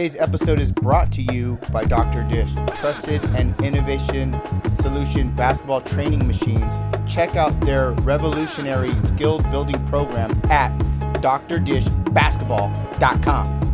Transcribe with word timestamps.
Today's 0.00 0.16
episode 0.16 0.58
is 0.58 0.72
brought 0.72 1.12
to 1.12 1.20
you 1.20 1.58
by 1.70 1.84
Dr. 1.84 2.22
Dish, 2.22 2.54
trusted 2.78 3.22
and 3.36 3.54
innovation 3.60 4.40
solution 4.80 5.30
basketball 5.36 5.82
training 5.82 6.26
machines. 6.26 6.72
Check 7.06 7.36
out 7.36 7.50
their 7.60 7.90
revolutionary 7.90 8.98
skill 9.00 9.40
building 9.50 9.86
program 9.88 10.30
at 10.50 10.72
drdishbasketball.com. 11.20 13.69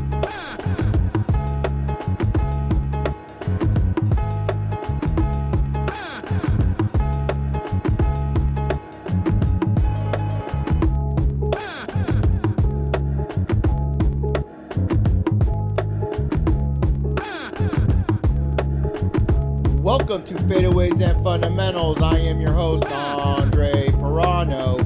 Fundamentals. 21.36 22.00
I 22.00 22.16
am 22.20 22.40
your 22.40 22.54
host, 22.54 22.86
Andre 22.86 23.88
Pirano. 23.88 24.78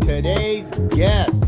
Today's 0.00 0.70
guest, 0.88 1.42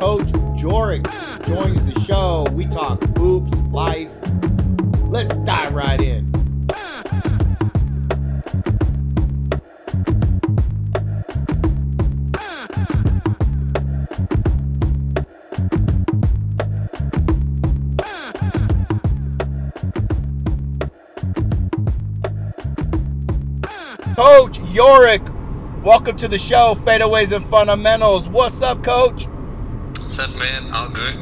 Coach 0.00 0.26
Jorick, 0.58 1.06
joins 1.46 1.84
the 1.84 2.00
show. 2.00 2.44
We 2.50 2.66
talk 2.66 3.00
hoops, 3.16 3.56
life. 3.70 4.10
Let's 5.04 5.32
dive 5.44 5.72
right 5.74 6.00
in. 6.00 6.23
Jorick, 24.74 25.22
welcome 25.84 26.16
to 26.16 26.26
the 26.26 26.36
show, 26.36 26.74
Fadeaways 26.74 27.30
and 27.30 27.46
Fundamentals. 27.46 28.28
What's 28.28 28.60
up, 28.60 28.82
Coach? 28.82 29.26
What's 30.00 30.18
up, 30.18 30.36
man? 30.36 30.74
All 30.74 30.88
good? 30.88 31.14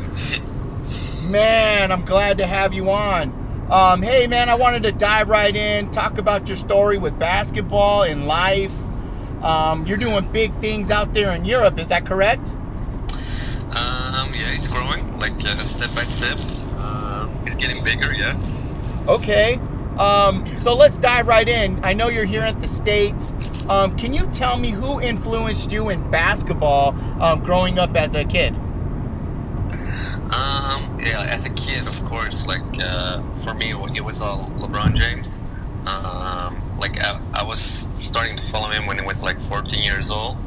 Man, 1.30 1.92
I'm 1.92 2.02
glad 2.06 2.38
to 2.38 2.46
have 2.46 2.72
you 2.72 2.90
on. 2.90 3.68
Um, 3.70 4.00
hey, 4.00 4.26
man, 4.26 4.48
I 4.48 4.54
wanted 4.54 4.82
to 4.84 4.92
dive 4.92 5.28
right 5.28 5.54
in, 5.54 5.90
talk 5.90 6.16
about 6.16 6.48
your 6.48 6.56
story 6.56 6.96
with 6.96 7.18
basketball 7.18 8.04
and 8.04 8.26
life. 8.26 8.72
Um, 9.42 9.86
you're 9.86 9.98
doing 9.98 10.26
big 10.32 10.58
things 10.60 10.90
out 10.90 11.12
there 11.12 11.36
in 11.36 11.44
Europe, 11.44 11.78
is 11.78 11.88
that 11.88 12.06
correct? 12.06 12.48
Um, 13.76 14.32
yeah, 14.32 14.54
it's 14.54 14.66
growing, 14.66 15.18
like 15.18 15.32
uh, 15.44 15.62
step 15.62 15.94
by 15.94 16.04
step. 16.04 16.38
Um, 16.78 17.38
it's 17.46 17.56
getting 17.56 17.84
bigger, 17.84 18.14
yeah. 18.14 18.34
Okay. 19.08 19.60
Um, 19.98 20.46
so 20.56 20.74
let's 20.74 20.96
dive 20.98 21.28
right 21.28 21.48
in. 21.48 21.80
I 21.84 21.92
know 21.92 22.08
you're 22.08 22.24
here 22.24 22.42
at 22.42 22.60
the 22.60 22.68
States. 22.68 23.34
Um, 23.68 23.96
can 23.96 24.14
you 24.14 24.26
tell 24.28 24.56
me 24.56 24.70
who 24.70 25.00
influenced 25.00 25.70
you 25.70 25.90
in 25.90 26.10
basketball 26.10 26.94
um, 27.22 27.42
growing 27.44 27.78
up 27.78 27.94
as 27.94 28.14
a 28.14 28.24
kid? 28.24 28.54
Um, 30.32 30.98
yeah, 30.98 31.26
as 31.28 31.44
a 31.44 31.50
kid, 31.50 31.86
of 31.86 32.04
course, 32.06 32.34
like 32.46 32.62
uh, 32.80 33.22
for 33.42 33.52
me, 33.54 33.70
it 33.70 34.04
was 34.04 34.20
all 34.20 34.50
LeBron 34.56 34.96
James. 34.96 35.42
Um, 35.86 36.62
like 36.78 37.00
I, 37.00 37.20
I 37.34 37.42
was 37.42 37.86
starting 37.98 38.36
to 38.36 38.42
follow 38.42 38.68
him 38.70 38.86
when 38.86 38.98
he 38.98 39.04
was 39.04 39.22
like 39.22 39.38
14 39.40 39.82
years 39.82 40.10
old, 40.10 40.38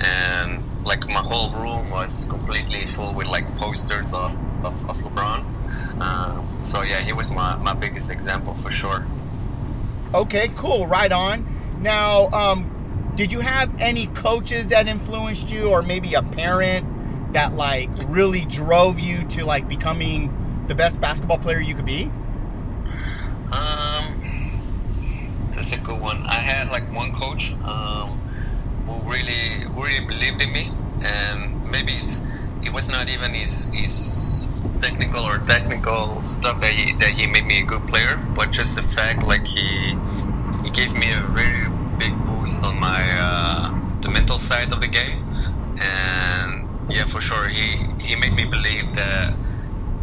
and 0.00 0.62
like 0.84 1.06
my 1.08 1.20
whole 1.20 1.50
room 1.50 1.90
was 1.90 2.24
completely 2.24 2.86
full 2.86 3.12
with 3.12 3.26
like 3.26 3.46
posters 3.56 4.12
of, 4.14 4.32
of, 4.64 4.74
of 4.88 4.96
LeBron. 4.96 5.44
Um, 6.00 6.60
so 6.62 6.82
yeah, 6.82 7.00
he 7.00 7.12
was 7.12 7.30
my, 7.30 7.56
my 7.56 7.74
biggest 7.74 8.10
example 8.10 8.54
for 8.54 8.70
sure. 8.70 9.06
Okay, 10.14 10.50
cool. 10.56 10.86
Right 10.86 11.12
on. 11.12 11.46
Now, 11.80 12.28
um, 12.30 13.12
did 13.14 13.32
you 13.32 13.40
have 13.40 13.70
any 13.80 14.06
coaches 14.06 14.68
that 14.68 14.86
influenced 14.86 15.50
you, 15.50 15.68
or 15.68 15.82
maybe 15.82 16.14
a 16.14 16.22
parent 16.22 17.32
that 17.32 17.54
like 17.54 17.90
really 18.08 18.44
drove 18.44 18.98
you 18.98 19.24
to 19.24 19.44
like 19.44 19.68
becoming 19.68 20.32
the 20.68 20.74
best 20.74 21.00
basketball 21.00 21.38
player 21.38 21.60
you 21.60 21.74
could 21.74 21.84
be? 21.84 22.04
Um, 23.50 24.22
that's 25.52 25.72
a 25.72 25.78
good 25.78 26.00
one. 26.00 26.22
I 26.26 26.34
had 26.34 26.70
like 26.70 26.92
one 26.94 27.12
coach 27.12 27.52
um, 27.64 28.18
who 28.86 29.10
really, 29.10 29.66
really 29.70 30.06
believed 30.06 30.42
in 30.42 30.52
me, 30.52 30.72
and 31.02 31.70
maybe 31.70 31.94
it's, 31.94 32.22
it 32.62 32.72
was 32.72 32.88
not 32.88 33.08
even 33.08 33.34
his 33.34 33.64
his 33.72 34.37
technical 34.78 35.20
or 35.24 35.38
technical 35.38 36.22
stuff 36.22 36.60
that 36.60 36.72
he 36.72 36.92
that 36.94 37.10
he 37.10 37.26
made 37.26 37.46
me 37.46 37.60
a 37.60 37.64
good 37.64 37.86
player, 37.88 38.18
but 38.34 38.52
just 38.52 38.76
the 38.76 38.82
fact 38.82 39.22
like 39.24 39.46
he 39.46 39.96
he 40.64 40.70
gave 40.70 40.94
me 40.94 41.10
a 41.12 41.22
very 41.34 41.68
big 41.98 42.14
boost 42.26 42.64
on 42.64 42.78
my 42.80 43.02
uh, 43.20 43.74
the 44.02 44.08
mental 44.08 44.38
side 44.38 44.72
of 44.72 44.80
the 44.80 44.88
game, 44.88 45.18
and 45.80 46.66
yeah, 46.90 47.04
for 47.06 47.20
sure 47.20 47.48
he 47.48 47.86
he 48.00 48.16
made 48.16 48.34
me 48.34 48.44
believe 48.44 48.94
that 48.94 49.34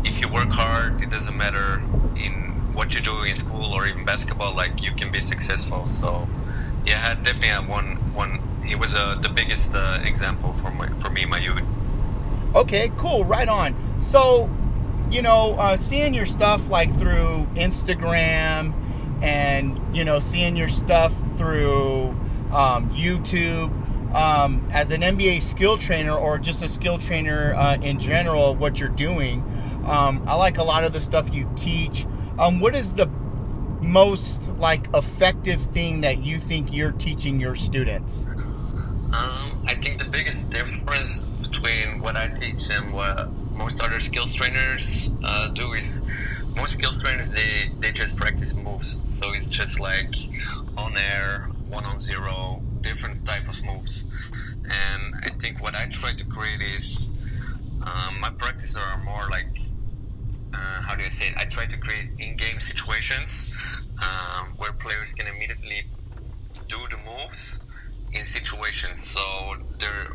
if 0.04 0.22
you 0.22 0.28
work 0.30 0.52
hard, 0.52 1.02
it 1.02 1.10
doesn't 1.10 1.38
matter 1.38 1.82
in 2.16 2.34
what 2.74 2.94
you 2.94 3.02
do 3.02 3.24
in 3.24 3.36
school 3.36 3.74
or 3.74 3.88
even 3.88 4.06
basketball, 4.06 4.56
like 4.56 4.84
you 4.84 4.92
can 4.92 5.12
be 5.12 5.20
successful. 5.20 5.86
So 5.86 6.28
yeah, 6.86 7.16
definitely 7.24 7.50
had 7.50 7.68
one 7.68 7.96
one. 8.14 8.40
He 8.64 8.76
was 8.76 8.94
uh, 8.94 9.16
the 9.22 9.30
biggest 9.30 9.76
uh, 9.76 10.00
example 10.04 10.54
for 10.54 10.72
my 10.72 10.88
for 11.00 11.10
me 11.10 11.26
my 11.26 11.40
youth. 11.40 11.62
Okay, 12.56 12.90
cool. 12.98 13.26
Right 13.26 13.50
on. 13.50 13.76
So, 14.00 14.50
you 15.12 15.22
know, 15.22 15.54
uh, 15.54 15.78
seeing 15.78 16.14
your 16.14 16.26
stuff 16.26 16.70
like 16.70 16.96
through 16.98 17.48
Instagram 17.56 18.74
and, 19.22 19.80
you 19.96 20.04
know, 20.04 20.20
seeing 20.20 20.56
your 20.56 20.70
stuff 20.70 21.14
through 21.38 22.10
um, 22.52 22.90
YouTube 22.90 23.72
um, 24.16 24.68
as 24.72 24.92
an 24.92 25.02
NBA 25.02 25.42
skill 25.42 25.78
trainer 25.78 26.14
or 26.14 26.38
just 26.40 26.64
a 26.64 26.70
skill 26.70 26.98
trainer 26.98 27.54
uh, 27.56 27.78
in 27.82 28.00
general, 28.00 28.56
what 28.56 28.80
you're 28.80 28.90
doing. 28.90 29.42
Um, 29.86 30.24
I 30.28 30.36
like 30.36 30.58
a 30.58 30.64
lot 30.64 30.84
of 30.84 30.94
the 30.94 31.02
stuff 31.02 31.34
you 31.34 31.50
teach. 31.56 32.06
Um, 32.40 32.60
what 32.60 32.76
is 32.76 32.94
the 32.94 33.08
most 33.82 34.50
like 34.58 34.88
effective 34.94 35.62
thing 35.62 36.02
that 36.02 36.24
you 36.24 36.40
think 36.40 36.74
you're 36.74 36.92
teaching 36.92 37.40
your 37.40 37.56
students? 37.56 38.26
Um, 38.26 39.64
I 39.68 39.78
think 39.82 40.00
the 40.00 40.10
biggest 40.10 40.50
difference 40.50 41.24
between 41.42 42.02
what 42.02 42.16
I 42.16 42.28
teach 42.30 42.70
and 42.70 42.92
what 42.94 43.30
most 43.56 43.82
other 43.82 44.00
skills 44.00 44.34
trainers 44.34 45.12
uh, 45.24 45.48
do 45.56 45.74
is 45.74 46.08
most 46.56 46.74
skills 46.74 47.02
trainers 47.02 47.32
they, 47.32 47.66
they 47.82 47.92
just 47.92 48.16
practice 48.18 48.56
moves. 48.58 49.00
So 49.10 49.34
it's 49.34 49.50
just 49.50 49.80
like 49.80 50.12
on 50.78 50.92
air, 50.98 51.50
one 51.70 51.86
on 51.86 52.00
zero, 52.00 52.64
different 52.84 53.24
type 53.26 53.48
of 53.50 53.56
moves. 53.66 54.06
And 54.66 55.14
I 55.26 55.32
think 55.42 55.62
what 55.62 55.76
I 55.76 55.86
try 55.92 56.12
to 56.18 56.26
create 56.26 56.62
is 56.80 57.12
um, 57.86 58.20
my 58.22 58.30
practices 58.38 58.76
are 58.78 59.04
more 59.06 59.30
like 59.32 59.48
uh, 60.54 60.80
how 60.88 60.96
do 60.96 61.04
I 61.04 61.10
say 61.10 61.28
it? 61.28 61.34
I 61.38 61.46
try 61.46 61.66
to 61.66 61.78
create 61.78 62.06
in-game 62.20 62.60
situations 62.60 63.52
um, 64.02 64.50
where 64.58 64.72
players 64.74 65.14
can 65.14 65.28
immediately 65.28 65.84
do 66.70 66.78
the 66.90 66.98
moves 66.98 67.62
in 68.14 68.24
situations. 68.24 69.00
So 69.00 69.22
there, 69.80 70.06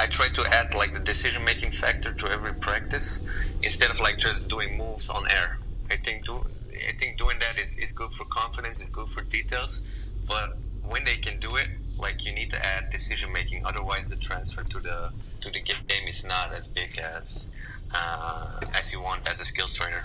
I 0.00 0.06
try 0.06 0.28
to 0.30 0.42
add 0.46 0.74
like 0.74 0.94
the 0.94 1.00
decision-making 1.00 1.72
factor 1.72 2.14
to 2.14 2.26
every 2.30 2.54
practice 2.54 3.20
instead 3.62 3.90
of 3.90 4.00
like 4.00 4.16
just 4.16 4.48
doing 4.48 4.78
moves 4.78 5.10
on 5.10 5.30
air. 5.30 5.58
I 5.90 5.96
think 5.96 6.24
do, 6.24 6.42
I 6.88 6.96
think 6.96 7.18
doing 7.18 7.38
that 7.40 7.60
is, 7.60 7.76
is 7.76 7.92
good 7.92 8.10
for 8.12 8.24
confidence, 8.24 8.80
is 8.80 8.88
good 8.88 9.08
for 9.08 9.20
details, 9.24 9.82
but 10.26 10.56
when 10.88 11.04
they 11.04 11.16
can 11.16 11.38
do 11.38 11.56
it, 11.56 11.68
like 11.98 12.24
you 12.24 12.32
need 12.32 12.48
to 12.48 12.66
add 12.66 12.88
decision 12.88 13.30
making. 13.30 13.66
Otherwise, 13.66 14.08
the 14.08 14.16
transfer 14.16 14.62
to 14.62 14.80
the 14.80 15.12
to 15.42 15.50
the 15.50 15.60
game 15.60 16.08
is 16.08 16.24
not 16.24 16.54
as 16.54 16.66
big 16.66 16.98
as 16.98 17.50
uh, 17.94 18.58
as 18.72 18.90
you 18.94 19.02
want 19.02 19.28
as 19.28 19.38
a 19.38 19.44
skills 19.44 19.74
trainer. 19.76 20.02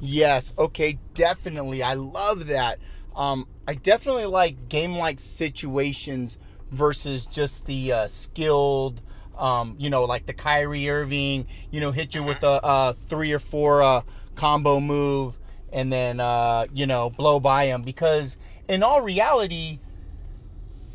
Yes. 0.00 0.52
Okay. 0.58 0.98
Definitely. 1.14 1.82
I 1.82 1.94
love 1.94 2.46
that. 2.48 2.78
Um, 3.16 3.46
I 3.66 3.74
definitely 3.74 4.26
like 4.26 4.68
game-like 4.68 5.18
situations 5.18 6.36
versus 6.72 7.26
just 7.26 7.66
the 7.66 7.92
uh, 7.92 8.08
skilled. 8.08 9.00
Um, 9.38 9.76
you 9.78 9.90
know, 9.90 10.04
like 10.04 10.26
the 10.26 10.32
Kyrie 10.32 10.88
Irving. 10.88 11.46
You 11.70 11.80
know, 11.80 11.92
hit 11.92 12.14
you 12.14 12.22
with 12.22 12.42
a, 12.42 12.60
a 12.62 12.96
three 13.06 13.32
or 13.32 13.38
four 13.38 13.82
uh, 13.82 14.02
combo 14.34 14.80
move, 14.80 15.38
and 15.72 15.92
then 15.92 16.20
uh, 16.20 16.66
you 16.72 16.86
know 16.86 17.10
blow 17.10 17.40
by 17.40 17.66
him. 17.66 17.82
Because 17.82 18.36
in 18.68 18.82
all 18.82 19.00
reality, 19.00 19.78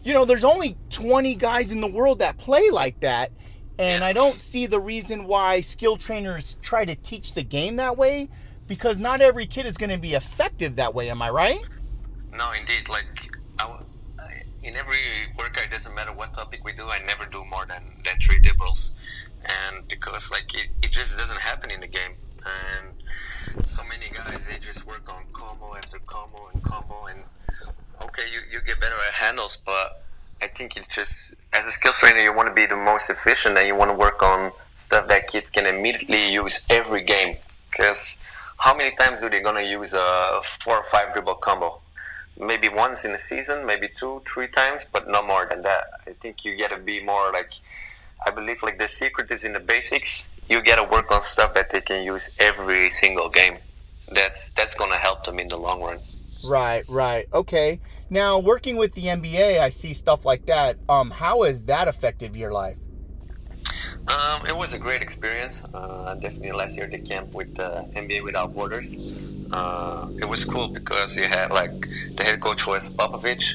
you 0.03 0.13
know, 0.13 0.25
there's 0.25 0.43
only 0.43 0.77
20 0.89 1.35
guys 1.35 1.71
in 1.71 1.81
the 1.81 1.87
world 1.87 2.19
that 2.19 2.37
play 2.37 2.69
like 2.69 2.99
that. 3.01 3.31
And 3.79 4.03
I 4.03 4.13
don't 4.13 4.35
see 4.35 4.65
the 4.65 4.79
reason 4.79 5.25
why 5.25 5.61
skill 5.61 5.97
trainers 5.97 6.57
try 6.61 6.85
to 6.85 6.95
teach 6.95 7.33
the 7.33 7.43
game 7.43 7.75
that 7.75 7.97
way 7.97 8.29
because 8.67 8.97
not 8.97 9.21
every 9.21 9.45
kid 9.45 9.65
is 9.65 9.77
going 9.77 9.89
to 9.91 9.97
be 9.97 10.13
effective 10.13 10.77
that 10.77 10.95
way. 10.95 11.09
Am 11.09 11.21
I 11.21 11.29
right? 11.29 11.59
No, 12.35 12.51
indeed. 12.51 12.89
Like, 12.89 13.05
in 14.67 14.75
every 14.75 14.97
workout, 15.37 15.63
it 15.63 15.71
doesn't 15.71 15.95
matter 15.95 16.11
what 16.11 16.33
topic 16.33 16.59
we 16.65 16.73
do, 16.73 16.89
I 16.89 16.99
never 17.05 17.25
do 17.25 17.43
more 17.45 17.65
than, 17.65 17.83
than 18.03 18.19
three 18.19 18.39
dribbles. 18.39 18.91
And 19.45 19.87
because, 19.87 20.29
like, 20.29 20.53
it, 20.53 20.67
it 20.83 20.91
just 20.91 21.15
doesn't 21.17 21.39
happen 21.39 21.71
in 21.71 21.79
the 21.79 21.87
game. 21.87 22.11
And 22.45 23.65
so 23.65 23.81
many 23.85 24.09
guys 24.13 24.37
they 24.49 24.59
just 24.59 24.85
work 24.85 25.09
on 25.11 25.23
combo 25.31 25.75
after 25.75 25.99
combo 25.99 26.49
and 26.53 26.61
combo 26.61 27.05
and 27.07 27.19
okay, 28.01 28.23
you, 28.31 28.39
you 28.51 28.59
get 28.65 28.79
better 28.79 28.95
at 29.07 29.13
handles, 29.13 29.57
but 29.65 30.03
I 30.41 30.47
think 30.47 30.77
it's 30.77 30.87
just 30.87 31.33
as 31.53 31.65
a 31.65 31.71
skills 31.71 31.97
trainer, 31.97 32.19
you 32.19 32.33
want 32.33 32.49
to 32.49 32.53
be 32.53 32.65
the 32.65 32.75
most 32.75 33.09
efficient 33.09 33.57
and 33.57 33.67
you 33.67 33.75
want 33.75 33.89
to 33.89 33.97
work 33.97 34.21
on 34.21 34.51
stuff 34.75 35.07
that 35.07 35.27
kids 35.27 35.49
can 35.49 35.65
immediately 35.65 36.31
use 36.31 36.53
every 36.69 37.03
game. 37.03 37.37
Because 37.71 38.17
how 38.57 38.75
many 38.75 38.95
times 38.95 39.21
do 39.21 39.29
they 39.29 39.39
gonna 39.39 39.61
use 39.61 39.93
a 39.93 40.41
four 40.63 40.77
or 40.77 40.85
five 40.91 41.13
dribble 41.13 41.35
combo? 41.35 41.79
Maybe 42.39 42.69
once 42.69 43.05
in 43.05 43.11
a 43.11 43.17
season, 43.17 43.65
maybe 43.65 43.87
two, 43.87 44.21
three 44.27 44.47
times, 44.47 44.85
but 44.91 45.07
no 45.07 45.23
more 45.23 45.47
than 45.49 45.63
that. 45.63 45.85
I 46.05 46.13
think 46.13 46.45
you 46.45 46.57
gotta 46.57 46.77
be 46.77 47.03
more 47.03 47.31
like. 47.31 47.51
I 48.25 48.31
believe 48.31 48.63
like 48.63 48.77
the 48.77 48.87
secret 48.87 49.29
is 49.31 49.43
in 49.43 49.53
the 49.53 49.59
basics. 49.59 50.25
You 50.49 50.63
gotta 50.63 50.83
work 50.83 51.11
on 51.11 51.23
stuff 51.23 51.53
that 51.53 51.69
they 51.69 51.81
can 51.81 52.03
use 52.03 52.29
every 52.39 52.89
single 52.89 53.29
game. 53.29 53.57
That's 54.11 54.51
that's 54.51 54.75
gonna 54.75 54.97
help 54.97 55.25
them 55.25 55.39
in 55.39 55.47
the 55.47 55.57
long 55.57 55.81
run. 55.81 55.99
Right, 56.47 56.83
right. 56.87 57.27
Okay. 57.33 57.79
Now, 58.09 58.39
working 58.39 58.77
with 58.77 58.93
the 58.93 59.03
NBA, 59.03 59.59
I 59.59 59.69
see 59.69 59.93
stuff 59.93 60.23
like 60.23 60.45
that. 60.45 60.77
Um, 60.87 61.11
how 61.11 61.43
has 61.43 61.65
that 61.65 61.87
affected 61.87 62.35
your 62.35 62.51
life? 62.51 62.77
Um, 64.07 64.45
it 64.47 64.55
was 64.55 64.73
a 64.73 64.79
great 64.79 65.01
experience. 65.01 65.65
Uh, 65.73 66.15
definitely 66.15 66.53
last 66.53 66.77
year 66.77 66.87
the 66.87 66.99
camp 66.99 67.33
with 67.33 67.59
uh, 67.59 67.83
NBA 67.93 68.23
Without 68.23 68.53
Borders. 68.53 68.95
Uh, 69.51 70.07
it 70.21 70.25
was 70.25 70.45
cool 70.45 70.69
because 70.69 71.15
you 71.17 71.23
had 71.23 71.51
like 71.51 71.71
the 72.15 72.23
head 72.23 72.39
coach 72.39 72.65
was 72.65 72.93
Popovich, 72.95 73.45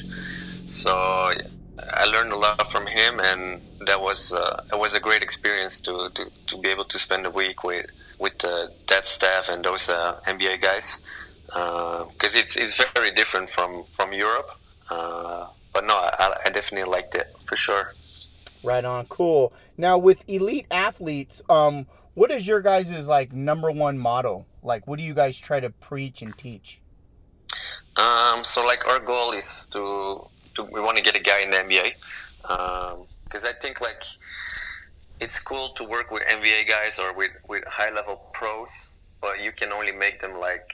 so 0.69 0.91
I 0.91 2.05
learned 2.05 2.33
a 2.33 2.37
lot 2.37 2.71
from 2.71 2.85
him, 2.85 3.19
and 3.19 3.61
that 3.87 3.99
was 3.99 4.31
uh, 4.31 4.63
it 4.71 4.77
was 4.77 4.93
a 4.93 4.99
great 4.99 5.23
experience 5.23 5.81
to, 5.81 6.09
to, 6.13 6.31
to 6.47 6.57
be 6.59 6.69
able 6.69 6.85
to 6.85 6.99
spend 6.99 7.25
a 7.25 7.31
week 7.31 7.63
with 7.63 7.87
with 8.19 8.45
uh, 8.45 8.67
that 8.89 9.07
staff 9.07 9.45
and 9.49 9.65
those 9.65 9.89
uh, 9.89 10.19
NBA 10.27 10.61
guys 10.61 10.99
because 11.47 12.35
it's 12.35 12.55
it's 12.55 12.79
very 12.93 13.11
different 13.11 13.49
from 13.49 13.85
from 13.95 14.13
Europe. 14.13 14.49
but 14.89 15.83
no, 15.83 15.95
I, 15.95 16.35
I 16.45 16.49
definitely 16.51 16.91
liked 16.91 17.15
it 17.15 17.27
for 17.47 17.55
sure. 17.55 17.93
Right 18.63 18.85
on, 18.85 19.05
cool. 19.07 19.51
Now 19.77 19.97
with 19.97 20.23
elite 20.29 20.67
athletes, 20.71 21.41
um, 21.49 21.85
what 22.13 22.31
is 22.31 22.47
your 22.47 22.61
guys' 22.61 23.07
like 23.07 23.33
number 23.33 23.71
one 23.71 23.97
motto? 23.97 24.45
Like, 24.61 24.87
what 24.87 24.97
do 24.97 25.03
you 25.03 25.13
guys 25.13 25.37
try 25.37 25.59
to 25.59 25.69
preach 25.69 26.21
and 26.21 26.37
teach? 26.37 26.79
Um, 27.97 28.43
so 28.43 28.65
like 28.65 28.87
our 28.87 28.99
goal 28.99 29.31
is 29.31 29.67
to, 29.71 30.25
to 30.55 30.63
we 30.63 30.79
want 30.79 30.97
to 30.97 31.03
get 31.03 31.17
a 31.17 31.19
guy 31.19 31.41
in 31.41 31.51
the 31.51 31.57
NBA, 31.57 31.93
because 32.41 33.43
um, 33.43 33.49
I 33.49 33.53
think 33.61 33.81
like 33.81 34.03
it's 35.19 35.39
cool 35.39 35.69
to 35.75 35.83
work 35.83 36.09
with 36.09 36.23
NBA 36.23 36.67
guys 36.67 36.97
or 36.97 37.13
with 37.13 37.31
with 37.47 37.63
high 37.65 37.91
level 37.91 38.21
pros, 38.33 38.87
but 39.21 39.41
you 39.41 39.51
can 39.51 39.73
only 39.73 39.91
make 39.91 40.21
them 40.21 40.39
like 40.39 40.71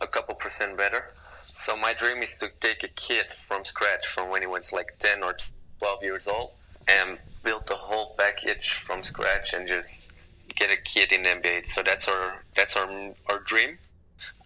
a 0.00 0.06
couple 0.06 0.34
percent 0.34 0.76
better. 0.76 1.06
So 1.54 1.76
my 1.76 1.94
dream 1.94 2.22
is 2.22 2.38
to 2.38 2.50
take 2.60 2.82
a 2.82 2.88
kid 2.88 3.26
from 3.48 3.64
scratch 3.64 4.06
from 4.08 4.30
when 4.30 4.42
he 4.42 4.46
was 4.46 4.72
like 4.72 4.98
ten 4.98 5.22
or 5.22 5.36
twelve 5.78 6.02
years 6.02 6.22
old 6.26 6.50
and 6.88 7.18
build 7.42 7.66
the 7.66 7.74
whole 7.74 8.14
package 8.18 8.82
from 8.86 9.02
scratch 9.02 9.52
and 9.52 9.66
just 9.66 10.10
get 10.54 10.70
a 10.70 10.76
kid 10.76 11.12
in 11.12 11.22
NBA. 11.22 11.66
So 11.66 11.82
that's 11.82 12.08
our 12.08 12.44
that's 12.56 12.74
our 12.76 13.14
our 13.28 13.40
dream. 13.40 13.78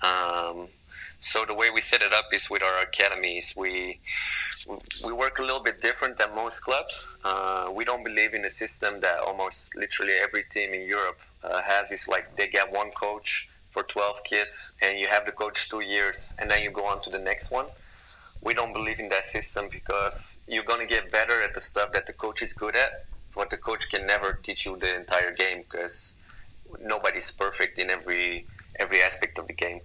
Um, 0.03 0.69
so 1.21 1.45
the 1.45 1.55
way 1.55 1.71
we 1.71 1.81
set 1.81 2.03
it 2.03 2.13
up 2.13 2.27
is 2.33 2.49
with 2.51 2.63
our 2.63 2.83
academies. 2.83 3.55
We 3.57 4.01
we 5.05 5.13
work 5.13 5.39
a 5.39 5.43
little 5.43 5.63
bit 5.63 5.81
different 5.83 6.19
than 6.19 6.35
most 6.35 6.61
clubs. 6.61 7.09
Uh, 7.25 7.71
we 7.75 7.85
don't 7.85 8.05
believe 8.05 8.35
in 8.35 8.45
a 8.45 8.51
system 8.51 9.01
that 9.01 9.19
almost 9.21 9.75
literally 9.75 10.15
every 10.15 10.45
team 10.45 10.73
in 10.75 10.87
Europe 10.87 11.19
uh, 11.43 11.63
has. 11.63 11.91
Is 11.91 12.09
like 12.09 12.37
they 12.37 12.49
get 12.49 12.71
one 12.73 12.91
coach 12.91 13.49
for 13.71 13.83
12 13.83 14.25
kids, 14.25 14.73
and 14.83 14.99
you 14.99 15.07
have 15.07 15.27
the 15.27 15.33
coach 15.33 15.69
two 15.69 15.81
years, 15.81 16.35
and 16.39 16.51
then 16.51 16.63
you 16.63 16.71
go 16.71 16.87
on 16.87 17.03
to 17.03 17.11
the 17.11 17.19
next 17.19 17.51
one 17.51 17.67
we 18.43 18.55
don't 18.55 18.73
believe 18.73 18.99
in 18.99 19.09
that 19.09 19.25
system 19.25 19.69
because 19.71 20.39
you're 20.47 20.65
going 20.65 20.81
to 20.81 20.87
get 20.87 21.11
better 21.11 21.43
at 21.43 21.55
the 21.55 21.61
stuff 21.61 21.93
that 21.93 22.07
the 22.07 22.13
coach 22.13 22.43
is 22.43 22.53
good 22.53 22.77
at 22.77 23.07
but 23.35 23.51
the 23.51 23.57
coach 23.57 23.89
can 23.91 24.07
never 24.07 24.33
teach 24.43 24.65
you 24.65 24.77
the 24.79 24.97
entire 24.97 25.33
game 25.33 25.63
because 25.63 26.17
nobody's 26.81 27.31
perfect 27.31 27.79
in 27.79 27.91
every 27.91 28.47
every 28.79 29.03
aspect 29.03 29.39
of 29.39 29.47
the 29.47 29.53
game. 29.53 29.81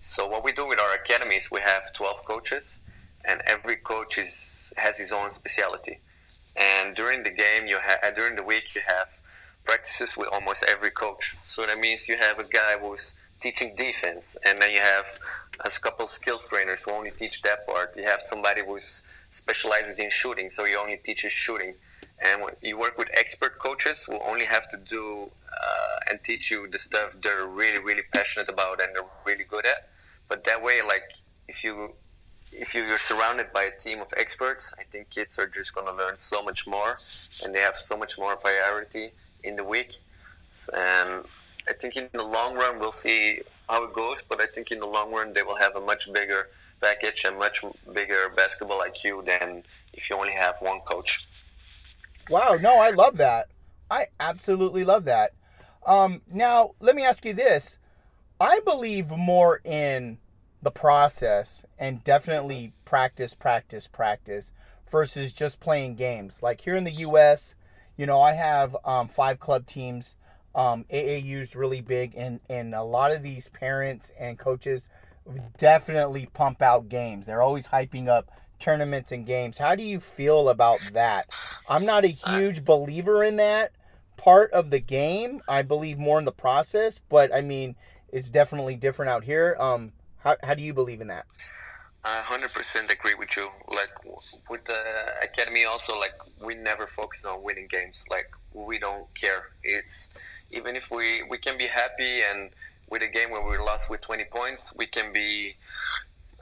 So 0.00 0.26
what 0.26 0.44
we 0.44 0.52
do 0.52 0.66
with 0.66 0.78
our 0.80 0.94
academies 0.94 1.50
we 1.50 1.60
have 1.60 1.92
12 1.92 2.24
coaches 2.24 2.80
and 3.24 3.40
every 3.46 3.76
coach 3.76 4.18
is 4.18 4.72
has 4.76 4.98
his 4.98 5.12
own 5.12 5.30
specialty 5.30 6.00
and 6.56 6.94
during 6.96 7.22
the 7.22 7.30
game 7.30 7.66
you 7.66 7.78
have 7.78 7.98
uh, 8.02 8.10
during 8.10 8.36
the 8.36 8.42
week 8.42 8.74
you 8.74 8.82
have 8.86 9.08
practices 9.66 10.16
with 10.16 10.28
almost 10.32 10.64
every 10.68 10.90
coach. 10.90 11.36
So 11.48 11.66
that 11.66 11.78
means 11.78 12.08
you 12.08 12.16
have 12.16 12.38
a 12.38 12.44
guy 12.44 12.78
who's 12.78 13.14
teaching 13.40 13.74
defense, 13.76 14.36
and 14.44 14.58
then 14.58 14.70
you 14.70 14.80
have 14.80 15.06
a 15.64 15.70
couple 15.70 16.04
of 16.04 16.10
skills 16.10 16.48
trainers 16.48 16.82
who 16.82 16.92
only 16.92 17.10
teach 17.10 17.42
that 17.42 17.66
part. 17.66 17.96
You 17.96 18.04
have 18.04 18.20
somebody 18.20 18.62
who 18.64 18.78
specializes 19.30 19.98
in 19.98 20.10
shooting, 20.10 20.50
so 20.50 20.64
he 20.64 20.74
only 20.76 20.96
teaches 20.96 21.32
shooting. 21.32 21.74
And 22.24 22.42
you 22.62 22.78
work 22.78 22.96
with 22.98 23.08
expert 23.12 23.58
coaches 23.58 24.04
who 24.04 24.18
only 24.20 24.46
have 24.46 24.68
to 24.70 24.76
do 24.78 25.30
uh, 25.52 26.10
and 26.10 26.22
teach 26.22 26.50
you 26.50 26.68
the 26.68 26.78
stuff 26.78 27.14
they're 27.22 27.46
really, 27.46 27.82
really 27.82 28.02
passionate 28.14 28.48
about 28.48 28.80
and 28.82 28.94
they're 28.94 29.10
really 29.24 29.44
good 29.44 29.66
at. 29.66 29.88
But 30.28 30.44
that 30.44 30.62
way, 30.62 30.80
like 30.82 31.04
if 31.48 31.62
you 31.62 31.92
if 32.52 32.74
you're 32.74 32.98
surrounded 32.98 33.52
by 33.52 33.64
a 33.64 33.78
team 33.78 34.00
of 34.00 34.12
experts, 34.16 34.72
I 34.78 34.84
think 34.84 35.10
kids 35.10 35.38
are 35.38 35.48
just 35.48 35.74
going 35.74 35.86
to 35.86 35.92
learn 35.92 36.16
so 36.16 36.42
much 36.42 36.66
more, 36.66 36.96
and 37.44 37.54
they 37.54 37.60
have 37.60 37.76
so 37.76 37.96
much 37.96 38.18
more 38.18 38.36
variety 38.36 39.12
in 39.42 39.56
the 39.56 39.64
week. 39.64 39.94
And 40.72 41.24
I 41.68 41.72
think 41.72 41.96
in 41.96 42.08
the 42.12 42.22
long 42.22 42.54
run 42.54 42.78
we'll 42.78 42.92
see 42.92 43.40
how 43.68 43.84
it 43.84 43.92
goes, 43.92 44.22
but 44.22 44.40
I 44.40 44.46
think 44.46 44.70
in 44.70 44.80
the 44.80 44.86
long 44.86 45.12
run 45.12 45.32
they 45.32 45.42
will 45.42 45.56
have 45.56 45.76
a 45.76 45.80
much 45.80 46.12
bigger 46.12 46.48
package 46.80 47.24
and 47.24 47.38
much 47.38 47.64
bigger 47.92 48.30
basketball 48.36 48.82
IQ 48.82 49.24
than 49.26 49.62
if 49.92 50.08
you 50.08 50.16
only 50.16 50.32
have 50.32 50.56
one 50.60 50.80
coach. 50.80 51.26
Wow, 52.30 52.56
no, 52.60 52.78
I 52.78 52.90
love 52.90 53.16
that. 53.18 53.48
I 53.90 54.06
absolutely 54.18 54.84
love 54.84 55.04
that. 55.04 55.32
Um, 55.86 56.22
now, 56.30 56.74
let 56.80 56.96
me 56.96 57.04
ask 57.04 57.24
you 57.24 57.32
this. 57.32 57.78
I 58.40 58.60
believe 58.64 59.10
more 59.10 59.60
in 59.64 60.18
the 60.60 60.72
process 60.72 61.64
and 61.78 62.02
definitely 62.02 62.72
practice, 62.84 63.34
practice, 63.34 63.86
practice 63.86 64.50
versus 64.90 65.32
just 65.32 65.60
playing 65.60 65.94
games. 65.94 66.42
Like 66.42 66.62
here 66.62 66.74
in 66.74 66.84
the 66.84 66.90
U.S., 66.90 67.54
you 67.96 68.04
know, 68.04 68.20
I 68.20 68.32
have 68.32 68.76
um, 68.84 69.06
five 69.08 69.38
club 69.38 69.66
teams 69.66 70.15
um, 70.56 70.86
AAU 70.90 71.40
is 71.40 71.54
really 71.54 71.82
big, 71.82 72.14
and 72.16 72.40
and 72.48 72.74
a 72.74 72.82
lot 72.82 73.12
of 73.12 73.22
these 73.22 73.48
parents 73.50 74.10
and 74.18 74.38
coaches 74.38 74.88
definitely 75.58 76.26
pump 76.32 76.62
out 76.62 76.88
games. 76.88 77.26
They're 77.26 77.42
always 77.42 77.68
hyping 77.68 78.08
up 78.08 78.30
tournaments 78.58 79.12
and 79.12 79.26
games. 79.26 79.58
How 79.58 79.74
do 79.74 79.82
you 79.82 80.00
feel 80.00 80.48
about 80.48 80.80
that? 80.94 81.28
I'm 81.68 81.84
not 81.84 82.04
a 82.04 82.08
huge 82.08 82.64
believer 82.64 83.22
in 83.22 83.36
that 83.36 83.72
part 84.16 84.50
of 84.52 84.70
the 84.70 84.80
game. 84.80 85.42
I 85.46 85.60
believe 85.60 85.98
more 85.98 86.18
in 86.18 86.24
the 86.24 86.32
process, 86.32 87.00
but 87.06 87.34
I 87.34 87.42
mean, 87.42 87.76
it's 88.08 88.30
definitely 88.30 88.76
different 88.76 89.10
out 89.10 89.24
here. 89.24 89.56
Um, 89.60 89.92
how 90.18 90.36
how 90.42 90.54
do 90.54 90.62
you 90.62 90.72
believe 90.72 91.02
in 91.02 91.08
that? 91.08 91.26
I 92.02 92.22
100% 92.22 92.92
agree 92.92 93.14
with 93.14 93.36
you. 93.36 93.50
Like 93.66 93.90
with 94.48 94.64
the 94.64 94.80
academy, 95.22 95.64
also 95.64 95.98
like 95.98 96.14
we 96.40 96.54
never 96.54 96.86
focus 96.86 97.24
on 97.24 97.42
winning 97.42 97.66
games. 97.68 98.04
Like 98.08 98.30
we 98.54 98.78
don't 98.78 99.12
care. 99.14 99.50
It's 99.64 100.08
even 100.50 100.76
if 100.76 100.84
we, 100.90 101.22
we 101.28 101.38
can 101.38 101.58
be 101.58 101.66
happy 101.66 102.22
and 102.22 102.50
with 102.88 103.02
a 103.02 103.08
game 103.08 103.30
where 103.30 103.42
we 103.42 103.58
lost 103.58 103.90
with 103.90 104.00
20 104.00 104.24
points, 104.24 104.72
we 104.76 104.86
can 104.86 105.12
be 105.12 105.54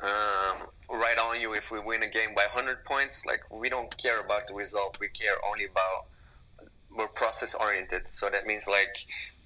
um, 0.03 0.69
right 0.91 1.19
on 1.19 1.41
you 1.41 1.55
if 1.55 1.71
we 1.71 1.81
win 1.81 2.03
a 2.03 2.09
game 2.09 2.35
by 2.35 2.43
100 2.53 2.85
points. 2.85 3.25
Like 3.25 3.41
we 3.51 3.69
don't 3.69 3.95
care 3.97 4.21
about 4.21 4.47
the 4.47 4.55
result. 4.55 4.99
We 5.01 5.09
care 5.09 5.35
only 5.49 5.65
about 5.65 6.07
we're 6.97 7.09
process 7.09 7.55
oriented. 7.55 8.03
So 8.11 8.31
that 8.31 8.47
means 8.47 8.67
like 8.69 8.97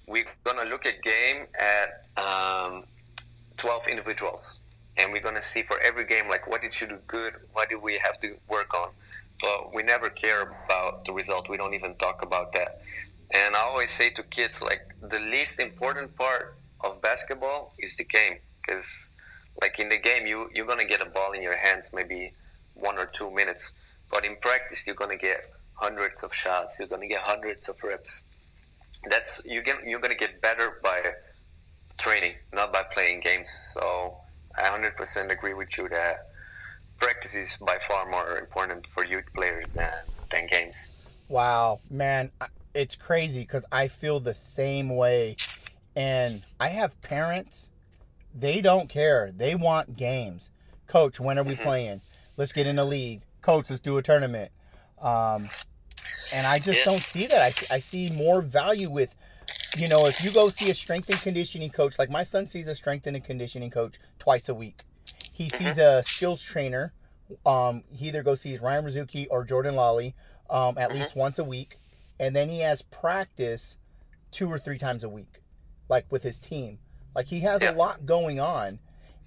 we're 0.07 0.25
gonna 0.43 0.65
look 0.65 0.85
at 0.85 1.01
game 1.01 1.45
at 1.59 2.05
um, 2.21 2.83
12 3.57 3.87
individuals, 3.87 4.59
and 4.97 5.11
we're 5.11 5.21
gonna 5.21 5.41
see 5.41 5.63
for 5.63 5.79
every 5.79 6.05
game 6.05 6.27
like 6.27 6.47
what 6.47 6.61
did 6.61 6.79
you 6.79 6.87
do 6.87 6.97
good, 7.07 7.33
what 7.53 7.69
do 7.69 7.79
we 7.79 7.97
have 7.97 8.19
to 8.19 8.35
work 8.49 8.73
on. 8.73 8.89
But 9.41 9.73
we 9.73 9.83
never 9.83 10.09
care 10.09 10.41
about 10.41 11.05
the 11.05 11.13
result. 11.13 11.47
We 11.49 11.55
don't 11.55 11.73
even 11.73 11.95
talk 11.95 12.23
about 12.23 12.51
that. 12.53 12.81
And 13.33 13.55
I 13.55 13.59
always 13.59 13.91
say 13.91 14.09
to 14.11 14.23
kids, 14.23 14.61
like, 14.61 14.81
the 15.01 15.19
least 15.19 15.59
important 15.59 16.15
part 16.15 16.55
of 16.81 17.01
basketball 17.01 17.73
is 17.77 17.95
the 17.97 18.03
game. 18.03 18.37
Because, 18.61 19.09
like, 19.61 19.79
in 19.79 19.89
the 19.89 19.97
game, 19.97 20.25
you, 20.25 20.49
you're 20.53 20.65
going 20.65 20.79
to 20.79 20.85
get 20.85 21.01
a 21.01 21.05
ball 21.05 21.33
in 21.33 21.43
your 21.43 21.57
hands 21.57 21.91
maybe 21.93 22.33
one 22.73 22.97
or 22.97 23.05
two 23.05 23.29
minutes. 23.29 23.71
But 24.09 24.25
in 24.25 24.35
practice, 24.37 24.83
you're 24.85 24.95
going 24.95 25.11
to 25.11 25.23
get 25.23 25.45
hundreds 25.73 26.23
of 26.23 26.33
shots. 26.33 26.79
You're 26.79 26.87
going 26.87 27.01
to 27.01 27.07
get 27.07 27.21
hundreds 27.21 27.69
of 27.69 27.75
reps. 27.83 28.23
That's 29.09 29.41
you 29.45 29.61
get, 29.61 29.77
you're 29.85 29.99
going 29.99 30.11
to 30.11 30.17
get 30.17 30.41
better 30.41 30.79
by 30.83 31.13
training, 31.97 32.33
not 32.51 32.73
by 32.73 32.83
playing 32.91 33.21
games. 33.21 33.49
So 33.73 34.17
I 34.57 34.63
100% 34.63 35.31
agree 35.31 35.53
with 35.53 35.77
you 35.77 35.87
that 35.89 36.25
practice 36.99 37.35
is 37.35 37.55
by 37.57 37.77
far 37.87 38.09
more 38.09 38.37
important 38.37 38.87
for 38.87 39.05
youth 39.05 39.25
players 39.33 39.73
than, 39.73 39.91
than 40.31 40.47
games. 40.47 40.91
Wow, 41.29 41.79
man, 41.89 42.31
it's 42.73 42.95
crazy 42.95 43.41
because 43.41 43.65
I 43.71 43.87
feel 43.87 44.19
the 44.19 44.33
same 44.33 44.95
way. 44.95 45.35
And 45.95 46.43
I 46.59 46.69
have 46.69 46.99
parents 47.01 47.69
They 48.33 48.61
don't 48.61 48.87
care. 48.89 49.31
They 49.35 49.55
want 49.55 49.97
games. 49.97 50.51
Coach, 50.85 51.19
when 51.19 51.39
are 51.39 51.43
we 51.43 51.55
Mhm. 51.55 51.63
playing? 51.63 52.01
Let's 52.37 52.51
get 52.51 52.67
in 52.67 52.75
the 52.75 52.85
league. 52.85 53.21
Coach, 53.41 53.71
let's 53.71 53.81
do 53.81 53.97
a 53.97 54.03
tournament. 54.03 54.51
Um, 55.01 55.49
and 56.31 56.45
I 56.45 56.59
just 56.59 56.79
Yeah. 56.81 56.85
don't 56.85 57.01
see 57.03 57.25
that. 57.25 57.41
I, 57.41 57.49
see- 57.49 57.65
I 57.71 57.79
see 57.79 58.09
more 58.11 58.43
value 58.43 58.89
with, 58.91 59.15
you 59.77 59.87
know, 59.87 60.05
if 60.05 60.23
you 60.23 60.29
go 60.31 60.49
see 60.49 60.69
a 60.69 60.75
strength 60.75 61.09
and 61.09 61.19
conditioning 61.19 61.71
coach, 61.71 61.97
like 61.97 62.11
my 62.11 62.21
son 62.21 62.45
sees 62.45 62.67
a 62.67 62.75
strength 62.75 63.07
and 63.07 63.21
conditioning 63.23 63.71
coach 63.71 63.95
twice 64.19 64.47
a 64.47 64.53
week. 64.53 64.83
He 65.33 65.49
sees 65.49 65.79
a 65.79 66.03
skills 66.03 66.43
trainer. 66.43 66.93
Um, 67.47 67.83
he 67.91 68.09
either 68.09 68.21
goes 68.21 68.41
sees 68.41 68.59
Ryan 68.61 68.85
Razooky 68.85 69.25
or 69.31 69.43
Jordan 69.43 69.75
Lawley 69.75 70.13
um, 70.51 70.77
at 70.77 70.93
least 70.93 71.15
once 71.15 71.39
a 71.39 71.43
week, 71.43 71.77
and 72.19 72.35
then 72.35 72.49
he 72.49 72.59
has 72.59 72.81
practice 72.81 73.77
two 74.31 74.51
or 74.51 74.59
three 74.59 74.77
times 74.77 75.03
a 75.03 75.09
week, 75.09 75.41
like 75.87 76.11
with 76.11 76.23
his 76.23 76.39
team. 76.39 76.79
Like 77.15 77.27
he 77.27 77.39
has 77.41 77.61
Yeah. 77.61 77.71
a 77.71 77.73
lot 77.73 78.05
going 78.05 78.39
on, 78.39 78.79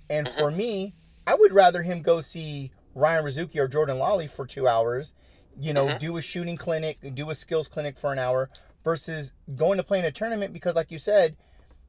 and 0.08 0.28
for 0.28 0.50
me, 0.50 0.94
I 1.26 1.34
would 1.34 1.52
rather 1.52 1.82
him 1.82 2.02
go 2.02 2.20
see 2.20 2.72
Ryan 2.94 3.24
Razooky 3.24 3.56
or 3.56 3.68
Jordan 3.68 3.98
Lawley 3.98 4.26
for 4.26 4.46
two 4.46 4.68
hours, 4.68 5.14
you 5.58 5.72
know, 5.72 5.86
Mhm. 5.86 5.98
do 5.98 6.16
a 6.16 6.22
shooting 6.22 6.56
clinic, 6.56 6.98
do 7.14 7.30
a 7.30 7.34
skills 7.34 7.68
clinic 7.68 7.98
for 7.98 8.12
an 8.12 8.18
hour, 8.18 8.50
versus 8.84 9.32
going 9.54 9.78
to 9.78 9.84
play 9.84 9.98
in 9.98 10.04
a 10.04 10.10
tournament 10.12 10.52
because, 10.52 10.74
like 10.74 10.90
you 10.90 10.98
said, 10.98 11.36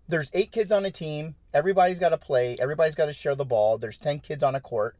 there's 0.07 0.29
eight 0.33 0.51
kids 0.51 0.71
on 0.71 0.85
a 0.85 0.91
team. 0.91 1.35
Everybody's 1.53 1.97
got 1.99 2.09
to 2.09 2.17
play. 2.17 2.55
Everybody's 2.59 2.95
got 2.95 3.05
to 3.05 3.13
share 3.13 3.35
the 3.35 3.45
ball. 3.45 3.77
There's 3.77 3.97
ten 3.97 4.19
kids 4.19 4.43
on 4.43 4.53
a 4.55 4.59
court. 4.61 4.95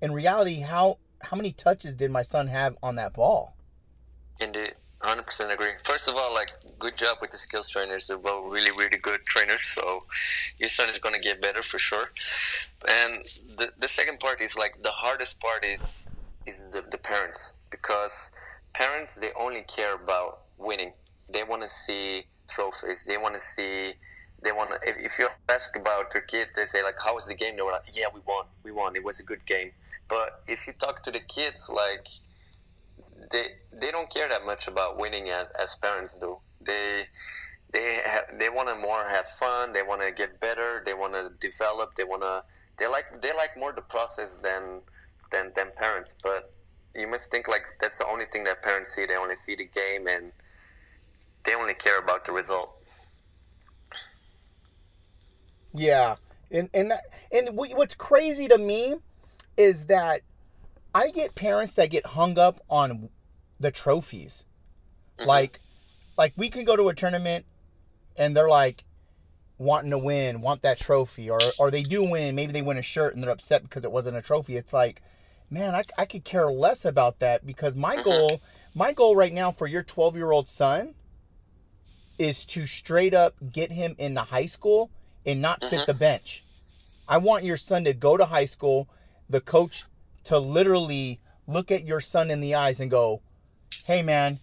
In 0.00 0.12
reality, 0.12 0.60
how 0.60 0.98
how 1.22 1.36
many 1.36 1.50
touches 1.52 1.96
did 1.96 2.10
my 2.10 2.22
son 2.22 2.48
have 2.48 2.76
on 2.82 2.94
that 2.96 3.14
ball? 3.14 3.54
Indeed, 4.38 4.74
hundred 5.02 5.26
percent 5.26 5.52
agree. 5.52 5.72
First 5.84 6.08
of 6.08 6.16
all, 6.16 6.32
like 6.34 6.50
good 6.78 6.96
job 6.96 7.18
with 7.20 7.30
the 7.30 7.38
skills 7.38 7.68
trainers. 7.68 8.08
They're 8.08 8.18
both 8.18 8.52
really, 8.52 8.70
really 8.78 8.98
good 8.98 9.20
trainers. 9.26 9.62
So 9.64 10.04
your 10.58 10.68
son 10.68 10.90
is 10.90 10.98
gonna 10.98 11.20
get 11.20 11.40
better 11.40 11.62
for 11.62 11.78
sure. 11.78 12.08
And 12.88 13.22
the 13.56 13.72
the 13.78 13.88
second 13.88 14.20
part 14.20 14.40
is 14.40 14.56
like 14.56 14.82
the 14.82 14.90
hardest 14.90 15.40
part 15.40 15.64
is 15.64 16.08
is 16.46 16.70
the, 16.72 16.82
the 16.90 16.98
parents 16.98 17.54
because 17.70 18.30
parents 18.74 19.14
they 19.16 19.30
only 19.38 19.62
care 19.62 19.94
about 19.94 20.40
winning. 20.58 20.92
They 21.32 21.42
want 21.42 21.62
to 21.62 21.68
see 21.68 22.24
trophies. 22.48 23.04
They 23.04 23.18
want 23.18 23.34
to 23.34 23.40
see. 23.40 23.94
They 24.42 24.52
want 24.52 24.70
to. 24.70 24.88
If, 24.88 24.96
if 24.98 25.12
you 25.18 25.28
ask 25.48 25.74
about 25.74 26.12
their 26.12 26.22
kid, 26.22 26.48
they 26.54 26.66
say 26.66 26.82
like, 26.82 26.96
"How 27.02 27.14
was 27.14 27.26
the 27.26 27.34
game?" 27.34 27.56
They 27.56 27.62
were 27.62 27.72
like, 27.72 27.90
"Yeah, 27.92 28.06
we 28.14 28.20
won. 28.26 28.46
We 28.62 28.72
won. 28.72 28.96
It 28.96 29.04
was 29.04 29.20
a 29.20 29.24
good 29.24 29.44
game." 29.46 29.72
But 30.08 30.42
if 30.46 30.66
you 30.66 30.72
talk 30.74 31.02
to 31.04 31.10
the 31.10 31.20
kids, 31.20 31.68
like 31.68 32.06
they 33.30 33.46
they 33.72 33.90
don't 33.90 34.12
care 34.12 34.28
that 34.28 34.44
much 34.44 34.68
about 34.68 34.98
winning 34.98 35.28
as 35.28 35.50
as 35.60 35.76
parents 35.76 36.18
do. 36.18 36.38
They 36.64 37.04
they 37.72 38.00
have, 38.04 38.24
they 38.38 38.48
want 38.48 38.68
to 38.68 38.74
more 38.74 39.04
have 39.08 39.26
fun. 39.38 39.72
They 39.72 39.82
want 39.82 40.00
to 40.02 40.12
get 40.12 40.40
better. 40.40 40.82
They 40.84 40.94
want 40.94 41.14
to 41.14 41.30
develop. 41.40 41.94
They 41.96 42.04
want 42.04 42.22
to 42.22 42.42
they 42.78 42.86
like 42.86 43.20
they 43.22 43.34
like 43.34 43.56
more 43.56 43.72
the 43.72 43.82
process 43.82 44.36
than 44.36 44.82
than 45.30 45.52
than 45.54 45.70
parents. 45.76 46.14
But 46.22 46.52
you 46.94 47.06
must 47.06 47.30
think 47.30 47.48
like 47.48 47.62
that's 47.80 47.98
the 47.98 48.06
only 48.06 48.26
thing 48.32 48.44
that 48.44 48.62
parents 48.62 48.94
see. 48.94 49.06
They 49.06 49.16
only 49.16 49.36
see 49.36 49.56
the 49.56 49.66
game 49.66 50.06
and 50.06 50.32
they 51.44 51.54
only 51.54 51.74
care 51.74 51.98
about 51.98 52.24
the 52.24 52.32
result. 52.32 52.72
Yeah, 55.74 56.16
and 56.50 56.70
and 56.72 56.90
that 56.90 57.04
and 57.32 57.50
what's 57.56 57.94
crazy 57.94 58.48
to 58.48 58.58
me 58.58 58.96
is 59.56 59.86
that 59.86 60.22
I 60.94 61.10
get 61.10 61.34
parents 61.34 61.74
that 61.74 61.90
get 61.90 62.06
hung 62.06 62.38
up 62.38 62.60
on 62.70 63.10
the 63.58 63.70
trophies. 63.70 64.44
Mhm. 65.18 65.26
Like, 65.26 65.60
like 66.16 66.32
we 66.36 66.48
can 66.50 66.64
go 66.64 66.76
to 66.76 66.88
a 66.88 66.94
tournament, 66.94 67.46
and 68.16 68.36
they're 68.36 68.48
like 68.48 68.84
wanting 69.58 69.90
to 69.90 69.98
win, 69.98 70.40
want 70.42 70.62
that 70.62 70.78
trophy, 70.78 71.30
or 71.30 71.54
or 71.58 71.70
they 71.70 71.82
do 71.82 72.02
win, 72.02 72.34
maybe 72.34 72.52
they 72.52 72.62
win 72.62 72.76
a 72.76 72.82
shirt 72.82 73.14
and 73.14 73.22
they're 73.22 73.30
upset 73.30 73.62
because 73.62 73.84
it 73.84 73.92
wasn't 73.92 74.16
a 74.16 74.22
trophy. 74.22 74.56
It's 74.56 74.72
like, 74.72 75.02
man, 75.50 75.74
I, 75.74 75.84
I 75.98 76.04
could 76.04 76.24
care 76.24 76.50
less 76.50 76.84
about 76.84 77.18
that 77.20 77.46
because 77.46 77.74
my 77.76 77.96
Mhm. 77.96 78.02
goal, 78.04 78.42
my 78.74 78.92
goal 78.92 79.16
right 79.16 79.32
now 79.32 79.50
for 79.52 79.66
your 79.66 79.82
12 79.82 80.16
year 80.16 80.32
old 80.32 80.48
son 80.48 80.94
is 82.18 82.44
to 82.46 82.66
straight 82.66 83.14
up 83.14 83.34
get 83.52 83.72
him 83.72 83.94
into 83.98 84.20
high 84.22 84.46
school 84.46 84.90
and 85.24 85.40
not 85.40 85.62
sit 85.62 85.82
Mhm. 85.82 85.86
the 85.86 85.94
bench. 85.94 86.44
I 87.08 87.18
want 87.18 87.44
your 87.44 87.56
son 87.56 87.84
to 87.84 87.92
go 87.94 88.16
to 88.16 88.26
high 88.26 88.46
school, 88.46 88.88
the 89.28 89.40
coach 89.40 89.84
to 90.24 90.38
literally 90.38 91.20
look 91.46 91.70
at 91.70 91.84
your 91.86 92.00
son 92.00 92.30
in 92.30 92.40
the 92.40 92.54
eyes 92.54 92.80
and 92.80 92.90
go, 92.90 93.22
"Hey 93.86 94.02
man, 94.02 94.40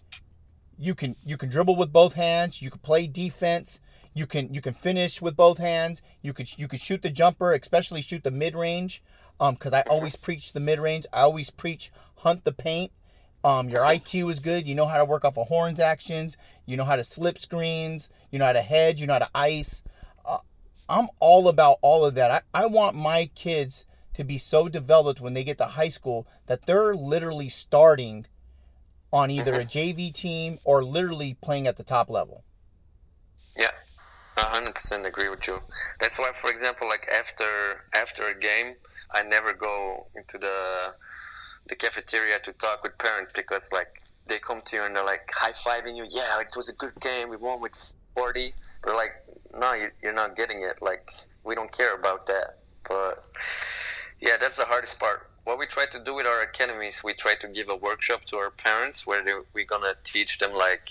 you 0.78 0.96
can 0.96 1.16
you 1.24 1.38
can 1.38 1.50
dribble 1.50 1.76
with 1.76 1.92
both 1.92 2.14
hands, 2.14 2.62
you 2.62 2.70
can 2.70 2.80
play 2.80 3.08
defense, 3.08 3.80
you 4.14 4.26
can 4.26 4.54
you 4.54 4.62
can 4.62 4.74
finish 4.74 5.22
with 5.22 5.36
both 5.36 5.58
hands, 5.58 6.02
you 6.22 6.34
could 6.34 6.58
you 6.58 6.68
could 6.68 6.82
shoot 6.82 7.02
the 7.02 7.10
jumper, 7.10 7.54
especially 7.54 8.02
shoot 8.02 8.24
the 8.24 8.32
mid-range 8.32 9.04
um 9.40 9.56
cuz 9.56 9.74
I 9.74 9.82
always 9.82 10.16
preach 10.16 10.54
the 10.54 10.60
mid-range. 10.60 11.06
I 11.12 11.22
always 11.22 11.50
preach 11.50 11.92
hunt 12.18 12.44
the 12.44 12.52
paint. 12.54 12.92
Um, 13.44 13.70
your 13.70 13.82
IQ 13.82 14.32
is 14.32 14.40
good. 14.40 14.66
You 14.66 14.76
know 14.76 14.88
how 14.88 14.98
to 14.98 15.06
work 15.06 15.26
off 15.26 15.38
of 15.38 15.48
horns 15.48 15.80
actions. 15.80 16.38
You 16.66 16.78
know 16.78 16.86
how 16.86 16.96
to 16.96 17.04
slip 17.04 17.40
screens. 17.40 18.10
You 18.32 18.40
know 18.40 18.46
how 18.46 18.54
to 18.54 18.62
hedge. 18.62 19.02
You 19.02 19.08
know 19.08 19.14
how 19.14 19.20
to 19.20 19.30
ice. 19.36 19.82
Uh, 20.26 20.38
I'm 20.88 21.10
all 21.20 21.50
about 21.50 21.78
all 21.82 22.06
of 22.06 22.16
that. 22.16 22.32
I, 22.32 22.64
I 22.64 22.66
want 22.68 22.96
my 22.96 23.30
kids 23.36 23.86
to 24.14 24.24
be 24.24 24.38
so 24.38 24.70
developed 24.70 25.20
when 25.20 25.34
they 25.34 25.44
get 25.44 25.58
to 25.58 25.66
high 25.66 25.90
school 25.90 26.26
that 26.46 26.66
they're 26.66 26.96
literally 26.96 27.50
starting 27.50 28.26
on 29.14 29.30
either 29.30 29.54
a 29.54 29.64
mm-hmm. 29.64 30.02
JV 30.02 30.12
team 30.12 30.60
or 30.66 30.84
literally 30.84 31.38
playing 31.42 31.68
at 31.68 31.78
the 31.78 31.84
top 31.84 32.10
level. 32.10 32.44
Yeah, 33.56 33.72
hundred 34.38 34.74
percent 34.74 35.06
agree 35.06 35.30
with 35.30 35.48
you. 35.48 35.60
That's 36.02 36.18
why, 36.18 36.32
for 36.34 36.52
example, 36.52 36.90
like 36.90 37.08
after 37.08 37.46
after 37.94 38.28
a 38.28 38.38
game, 38.38 38.74
I 39.12 39.22
never 39.22 39.54
go 39.54 40.08
into 40.16 40.40
the 40.40 40.96
the 41.70 41.76
cafeteria 41.76 42.40
to 42.40 42.52
talk 42.54 42.84
with 42.84 42.98
parents 42.98 43.32
because 43.36 43.70
like 43.72 44.02
they 44.26 44.40
come 44.40 44.62
to 44.66 44.76
you 44.78 44.84
and 44.84 44.96
they're 44.96 45.06
like 45.06 45.30
high 45.32 45.52
fiving 45.52 45.96
you. 45.96 46.08
Yeah, 46.10 46.42
it 46.42 46.52
was 46.58 46.70
a 46.70 46.74
good 46.74 47.00
game. 47.00 47.30
We 47.30 47.38
won 47.38 47.62
with 47.62 47.94
forty. 48.16 48.56
But 48.82 48.96
like, 48.96 49.12
no, 49.58 49.74
you're 50.02 50.14
not 50.14 50.36
getting 50.36 50.64
it. 50.64 50.82
Like, 50.82 51.08
we 51.46 51.56
don't 51.56 51.72
care 51.72 51.96
about 51.96 52.26
that. 52.28 52.58
But 52.90 53.24
yeah, 54.20 54.38
that's 54.40 54.58
the 54.58 54.66
hardest 54.66 55.00
part. 55.00 55.30
What 55.46 55.60
we 55.60 55.66
try 55.68 55.86
to 55.88 56.04
do 56.04 56.14
with 56.14 56.26
our 56.26 56.42
academies, 56.42 57.02
we 57.04 57.14
try 57.14 57.36
to 57.42 57.48
give 57.50 57.68
a 57.70 57.76
workshop 57.76 58.22
to 58.30 58.38
our 58.38 58.50
parents 58.52 59.06
where 59.06 59.24
they, 59.24 59.34
we're 59.54 59.66
gonna 59.66 59.96
teach 60.06 60.40
them 60.40 60.54
like 60.54 60.88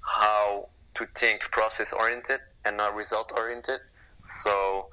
how 0.00 0.68
to 0.94 1.06
think 1.14 1.42
process 1.52 1.92
oriented 1.92 2.40
and 2.64 2.76
not 2.76 2.96
result 2.96 3.32
oriented. 3.36 3.80
So 4.42 4.88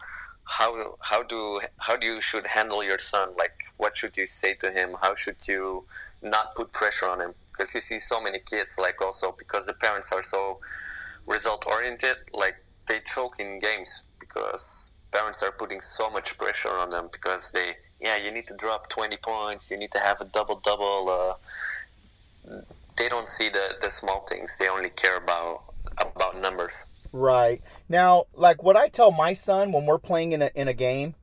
how 0.45 0.97
how 1.01 1.23
do 1.23 1.61
how 1.77 1.95
do 1.95 2.05
you 2.05 2.21
should 2.21 2.45
handle 2.45 2.83
your 2.83 2.99
son? 2.99 3.29
Like 3.37 3.53
what 3.77 3.97
should 3.97 4.15
you 4.15 4.27
say 4.41 4.53
to 4.55 4.71
him? 4.71 4.93
How 5.01 5.15
should 5.15 5.37
you 5.47 5.85
not 6.21 6.53
put 6.55 6.71
pressure 6.73 7.07
on 7.07 7.19
him? 7.19 7.33
Because 7.51 7.73
you 7.73 7.81
see 7.81 7.99
so 7.99 8.21
many 8.21 8.39
kids 8.39 8.75
like 8.77 9.01
also 9.01 9.35
because 9.37 9.65
the 9.65 9.73
parents 9.73 10.11
are 10.11 10.23
so 10.23 10.59
result 11.25 11.65
oriented, 11.67 12.17
like 12.33 12.55
they 12.87 12.99
choke 13.05 13.39
in 13.39 13.59
games 13.59 14.03
because 14.19 14.91
parents 15.11 15.41
are 15.41 15.51
putting 15.51 15.79
so 15.79 16.09
much 16.09 16.37
pressure 16.37 16.69
on 16.69 16.89
them 16.89 17.09
because 17.11 17.51
they 17.51 17.73
yeah 18.03 18.17
you 18.17 18.29
need 18.29 18.45
to 18.45 18.55
drop 18.55 18.89
20 18.89 19.17
points 19.17 19.71
you 19.71 19.77
need 19.77 19.91
to 19.91 19.99
have 19.99 20.21
a 20.21 20.25
double 20.25 20.59
double 20.63 21.39
uh, 22.49 22.55
they 22.97 23.09
don't 23.09 23.29
see 23.29 23.49
the, 23.49 23.69
the 23.81 23.89
small 23.89 24.25
things 24.27 24.57
they 24.59 24.67
only 24.67 24.89
care 24.89 25.17
about 25.17 25.63
about 25.97 26.39
numbers 26.39 26.85
Right. 27.13 27.61
Now, 27.87 28.25
like 28.33 28.63
what 28.63 28.75
I 28.75 28.89
tell 28.89 29.11
my 29.11 29.33
son 29.33 29.71
when 29.71 29.85
we're 29.85 29.99
playing 29.99 30.31
in 30.31 30.41
a 30.41 30.49
in 30.55 30.67
a 30.67 30.73
game, 30.73 31.13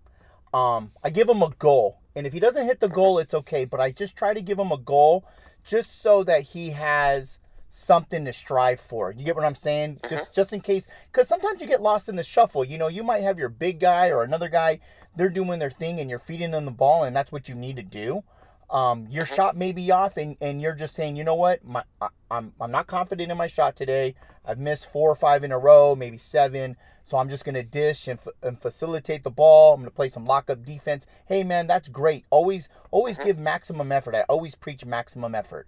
um, 0.54 0.92
I 1.02 1.10
give 1.10 1.28
him 1.28 1.42
a 1.42 1.50
goal. 1.58 1.98
And 2.14 2.26
if 2.26 2.32
he 2.32 2.40
doesn't 2.40 2.64
hit 2.64 2.80
the 2.80 2.88
goal, 2.88 3.18
it's 3.18 3.34
okay. 3.34 3.64
But 3.64 3.80
I 3.80 3.90
just 3.90 4.16
try 4.16 4.32
to 4.32 4.40
give 4.40 4.58
him 4.58 4.70
a 4.70 4.78
goal 4.78 5.24
just 5.64 6.00
so 6.00 6.22
that 6.24 6.42
he 6.42 6.70
has 6.70 7.38
something 7.70 8.24
to 8.26 8.32
strive 8.32 8.80
for. 8.80 9.12
You 9.12 9.24
get 9.24 9.36
what 9.36 9.44
I'm 9.44 9.54
saying? 9.54 9.96
Mm-hmm. 9.96 10.08
Just 10.08 10.34
just 10.34 10.52
in 10.52 10.60
case 10.60 10.86
cuz 11.12 11.26
sometimes 11.26 11.62
you 11.62 11.66
get 11.66 11.80
lost 11.80 12.08
in 12.08 12.16
the 12.16 12.22
shuffle. 12.22 12.64
You 12.64 12.76
know, 12.76 12.88
you 12.88 13.02
might 13.02 13.22
have 13.22 13.38
your 13.38 13.48
big 13.48 13.80
guy 13.80 14.10
or 14.10 14.22
another 14.22 14.48
guy, 14.48 14.80
they're 15.16 15.30
doing 15.30 15.58
their 15.58 15.70
thing 15.70 15.98
and 16.00 16.10
you're 16.10 16.18
feeding 16.18 16.50
them 16.50 16.66
the 16.66 16.70
ball 16.72 17.04
and 17.04 17.16
that's 17.16 17.32
what 17.32 17.48
you 17.48 17.54
need 17.54 17.76
to 17.76 17.82
do. 17.82 18.22
Um, 18.70 19.08
your 19.10 19.24
mm-hmm. 19.24 19.34
shot 19.34 19.56
may 19.56 19.72
be 19.72 19.90
off 19.90 20.16
and, 20.16 20.36
and 20.40 20.60
you're 20.60 20.74
just 20.74 20.94
saying, 20.94 21.16
you 21.16 21.24
know 21.24 21.34
what, 21.34 21.64
my, 21.64 21.82
I, 22.00 22.08
I'm, 22.30 22.52
I'm 22.60 22.70
not 22.70 22.86
confident 22.86 23.30
in 23.30 23.36
my 23.36 23.48
shot 23.48 23.74
today. 23.74 24.14
I've 24.44 24.58
missed 24.58 24.90
four 24.90 25.10
or 25.10 25.16
five 25.16 25.42
in 25.42 25.50
a 25.50 25.58
row, 25.58 25.96
maybe 25.96 26.16
seven. 26.16 26.76
So 27.02 27.18
I'm 27.18 27.28
just 27.28 27.44
going 27.44 27.56
to 27.56 27.64
dish 27.64 28.06
and, 28.06 28.20
f- 28.20 28.32
and 28.44 28.56
facilitate 28.56 29.24
the 29.24 29.30
ball. 29.30 29.74
I'm 29.74 29.80
going 29.80 29.90
to 29.90 29.94
play 29.94 30.06
some 30.06 30.24
lockup 30.24 30.64
defense. 30.64 31.06
Hey, 31.26 31.42
man, 31.42 31.66
that's 31.66 31.88
great. 31.88 32.24
Always, 32.30 32.68
always 32.92 33.18
mm-hmm. 33.18 33.26
give 33.26 33.38
maximum 33.38 33.90
effort. 33.90 34.14
I 34.14 34.22
always 34.28 34.54
preach 34.54 34.84
maximum 34.84 35.34
effort. 35.34 35.66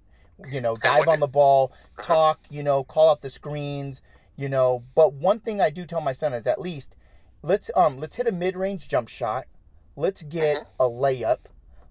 You 0.50 0.60
know, 0.60 0.76
dive 0.76 1.08
on 1.08 1.20
the 1.20 1.28
ball, 1.28 1.72
talk, 2.00 2.40
you 2.50 2.62
know, 2.62 2.82
call 2.84 3.10
out 3.10 3.20
the 3.22 3.30
screens, 3.30 4.02
you 4.36 4.48
know. 4.48 4.82
But 4.94 5.12
one 5.14 5.38
thing 5.40 5.60
I 5.60 5.70
do 5.70 5.86
tell 5.86 6.00
my 6.00 6.12
son 6.12 6.32
is 6.34 6.46
at 6.46 6.60
least 6.60 6.96
let's 7.42 7.70
um 7.76 7.98
let's 7.98 8.16
hit 8.16 8.26
a 8.26 8.32
mid-range 8.32 8.88
jump 8.88 9.08
shot. 9.08 9.46
Let's 9.94 10.22
get 10.22 10.66
a 10.80 10.84
layup. 10.88 11.38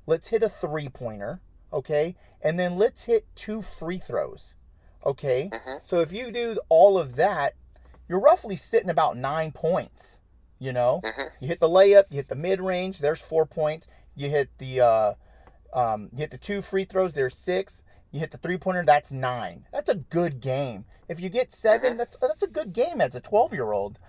Let's 0.07 0.27
hit 0.29 0.41
a 0.43 0.49
three-pointer, 0.49 1.39
okay? 1.71 2.15
And 2.41 2.59
then 2.59 2.77
let's 2.77 3.03
hit 3.03 3.25
two 3.35 3.61
free 3.61 3.99
throws. 3.99 4.55
Okay? 5.05 5.49
Mhm. 5.53 5.83
So 5.85 5.99
if 6.01 6.11
you 6.11 6.31
do 6.31 6.59
all 6.69 6.97
of 6.97 7.15
that, 7.15 7.53
you're 8.09 8.19
roughly 8.19 8.55
sitting 8.55 8.89
about 8.89 9.17
9 9.17 9.51
points. 9.51 10.19
You 10.59 10.73
know, 10.73 11.01
Mhm. 11.03 11.31
you 11.39 11.47
hit 11.47 11.59
the 11.59 11.69
layup, 11.69 12.05
you 12.09 12.17
hit 12.17 12.27
the 12.27 12.35
mid 12.35 12.59
range. 12.61 12.99
There's 12.99 13.21
four 13.21 13.45
points. 13.45 13.87
You 14.15 14.29
hit 14.29 14.49
the 14.57 14.81
uh, 14.81 15.13
um, 15.73 16.09
you 16.11 16.19
hit 16.19 16.31
the 16.31 16.37
two 16.37 16.61
free 16.61 16.85
throws. 16.85 17.13
There's 17.13 17.35
six. 17.37 17.81
You 18.11 18.19
hit 18.19 18.31
the 18.31 18.37
three 18.37 18.57
pointer. 18.57 18.83
That's 18.83 19.11
nine. 19.11 19.65
That's 19.71 19.89
a 19.89 19.95
good 19.95 20.41
game. 20.41 20.85
If 21.07 21.19
you 21.19 21.29
get 21.29 21.51
7 21.51 21.93
Mhm. 21.93 21.97
that's 21.97 22.15
that's 22.17 22.43
a 22.43 22.47
good 22.47 22.73
game 22.73 23.01
as 23.01 23.15
a 23.15 23.21
12 23.21 23.53
year 23.53 23.71
old. 23.71 23.99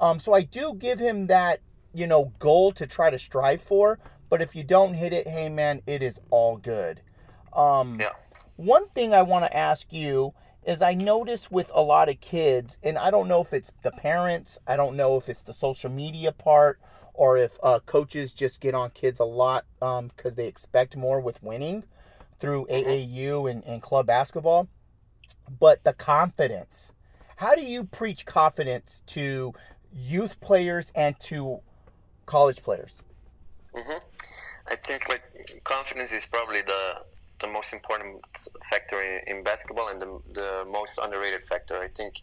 Um, 0.00 0.18
so 0.18 0.32
I 0.32 0.42
do 0.42 0.74
give 0.74 0.98
him 0.98 1.26
that 1.26 1.60
you 1.92 2.06
know 2.06 2.32
goal 2.38 2.72
to 2.72 2.86
try 2.86 3.10
to 3.10 3.18
strive 3.18 3.60
for. 3.60 3.98
But 4.28 4.40
if 4.40 4.54
you 4.54 4.62
don't 4.62 4.94
hit 4.94 5.12
it, 5.12 5.28
hey 5.28 5.48
man, 5.48 5.82
it 5.86 6.02
is 6.02 6.20
all 6.30 6.56
good. 6.56 7.02
Um, 7.52 7.98
Yeah. 8.00 8.10
one 8.56 8.88
thing 8.90 9.12
I 9.12 9.22
want 9.22 9.44
to 9.44 9.56
ask 9.56 9.92
you 9.92 10.34
is 10.64 10.82
I 10.82 10.94
notice 10.94 11.50
with 11.50 11.70
a 11.74 11.82
lot 11.82 12.08
of 12.08 12.20
kids, 12.20 12.78
and 12.82 12.98
I 12.98 13.10
don't 13.10 13.28
know 13.28 13.40
if 13.40 13.52
it's 13.52 13.72
the 13.82 13.90
parents, 13.90 14.58
I 14.66 14.76
don't 14.76 14.94
know 14.96 15.16
if 15.16 15.28
it's 15.28 15.42
the 15.42 15.54
social 15.54 15.90
media 15.90 16.32
part, 16.32 16.78
or 17.14 17.36
if 17.38 17.58
uh, 17.62 17.80
coaches 17.80 18.32
just 18.32 18.60
get 18.60 18.74
on 18.74 18.90
kids 18.90 19.18
a 19.18 19.24
lot 19.24 19.64
because 19.80 20.36
they 20.36 20.46
expect 20.46 20.96
more 20.96 21.20
with 21.20 21.42
winning 21.42 21.84
through 22.40 22.66
AAU 22.70 23.50
and, 23.50 23.64
and 23.64 23.82
club 23.82 24.06
basketball. 24.06 24.68
But 25.58 25.84
the 25.84 25.92
confidence. 25.92 26.92
How 27.36 27.54
do 27.54 27.62
you 27.62 27.84
preach 27.84 28.26
confidence 28.26 29.02
to 29.06 29.52
youth 29.94 30.40
players 30.40 30.92
and 30.94 31.18
to 31.20 31.60
college 32.26 32.62
players? 32.62 33.02
hmm 33.74 33.98
I 34.66 34.76
think 34.76 35.08
like 35.08 35.22
confidence 35.64 36.12
is 36.12 36.26
probably 36.26 36.60
the 36.62 37.02
the 37.40 37.48
most 37.48 37.72
important 37.72 38.24
factor 38.68 39.00
in, 39.00 39.36
in 39.36 39.42
basketball 39.42 39.88
and 39.88 40.00
the, 40.00 40.20
the 40.34 40.64
most 40.70 40.98
underrated 41.02 41.42
factor. 41.42 41.76
I 41.76 41.88
think 41.88 42.14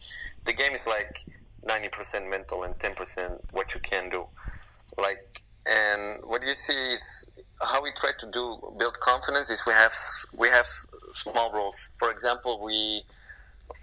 the 0.45 0.53
game 0.53 0.73
is 0.73 0.87
like 0.87 1.25
90% 1.65 2.29
mental 2.29 2.63
and 2.63 2.77
10% 2.77 3.39
what 3.51 3.73
you 3.73 3.81
can 3.81 4.09
do. 4.09 4.25
Like, 4.97 5.41
and 5.65 6.23
what 6.23 6.45
you 6.45 6.53
see 6.53 6.93
is 6.93 7.29
how 7.61 7.81
we 7.81 7.91
try 7.95 8.11
to 8.19 8.31
do 8.31 8.57
build 8.77 8.97
confidence 9.01 9.49
is 9.49 9.63
we 9.65 9.73
have 9.73 9.93
we 10.37 10.47
have 10.49 10.67
small 11.13 11.51
roles. 11.51 11.75
For 11.99 12.11
example, 12.11 12.63
we 12.63 13.03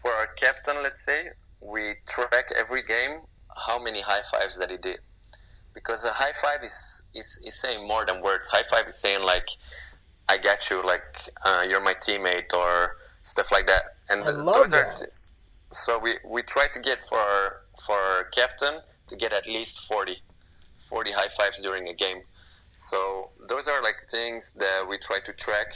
for 0.03 0.13
our 0.13 0.29
captain, 0.39 0.83
let's 0.83 1.05
say, 1.05 1.29
we 1.61 1.95
track 2.09 2.47
every 2.57 2.83
game 2.83 3.21
how 3.67 3.83
many 3.83 4.01
high 4.01 4.23
fives 4.31 4.59
that 4.59 4.71
he 4.71 4.77
did 4.77 4.99
because 5.75 6.05
a 6.05 6.11
high 6.11 6.33
five 6.41 6.63
is, 6.63 7.03
is, 7.15 7.41
is 7.45 7.61
saying 7.61 7.87
more 7.87 8.07
than 8.07 8.23
words. 8.23 8.49
High 8.49 8.63
five 8.63 8.87
is 8.87 8.99
saying 8.99 9.23
like, 9.23 9.49
"I 10.29 10.39
got 10.39 10.71
you," 10.71 10.85
like 10.85 11.03
uh, 11.45 11.65
you're 11.69 11.83
my 11.83 11.95
teammate 11.95 12.53
or 12.55 12.93
stuff 13.25 13.51
like 13.53 13.67
that. 13.67 13.83
And 14.09 14.23
I 14.23 14.31
love 14.31 14.55
those 14.55 14.71
that. 14.71 14.87
are 14.87 14.95
t- 14.95 15.07
so 15.87 15.99
we, 15.99 16.15
we 16.25 16.43
try 16.43 16.69
to 16.73 16.81
get 16.81 17.01
for 17.09 17.19
our, 17.19 17.57
for 17.85 17.97
our 17.97 18.25
captain 18.33 18.81
to 19.09 19.17
get 19.17 19.33
at 19.33 19.47
least 19.47 19.81
40, 19.89 20.17
40 20.89 21.13
high 21.13 21.29
fives 21.29 21.61
during 21.61 21.89
a 21.89 21.95
game. 21.95 22.19
So 22.85 23.31
those 23.49 23.67
are 23.67 23.83
like 23.83 23.97
things 24.11 24.53
that 24.59 24.87
we 24.87 24.99
try 24.99 25.19
to 25.25 25.33
track. 25.33 25.69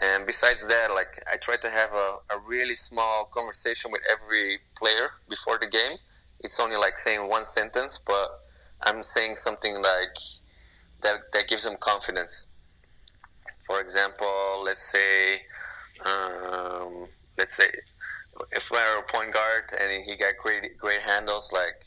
And 0.00 0.24
besides 0.26 0.64
that, 0.68 0.92
like 0.94 1.20
I 1.32 1.38
try 1.38 1.56
to 1.56 1.68
have 1.68 1.92
a, 1.92 2.18
a 2.30 2.38
really 2.46 2.76
small 2.76 3.28
conversation 3.34 3.90
with 3.90 4.02
every 4.08 4.60
player 4.78 5.10
before 5.28 5.58
the 5.58 5.66
game. 5.66 5.96
It's 6.40 6.60
only 6.60 6.76
like 6.76 6.98
saying 6.98 7.28
one 7.28 7.44
sentence, 7.44 7.98
but 8.06 8.28
I'm 8.82 9.02
saying 9.02 9.34
something 9.34 9.74
like 9.74 10.16
that 11.02 11.18
that 11.32 11.48
gives 11.48 11.64
them 11.64 11.76
confidence. 11.80 12.46
For 13.66 13.80
example, 13.80 14.62
let's 14.64 14.92
say, 14.92 15.42
um, 16.04 17.08
let's 17.38 17.56
say, 17.56 17.68
if 18.52 18.70
we're 18.70 18.98
a 18.98 19.02
point 19.10 19.34
guard 19.34 19.64
and 19.80 20.04
he 20.04 20.16
got 20.16 20.34
great 20.40 20.78
great 20.78 21.02
handles, 21.02 21.50
like 21.52 21.78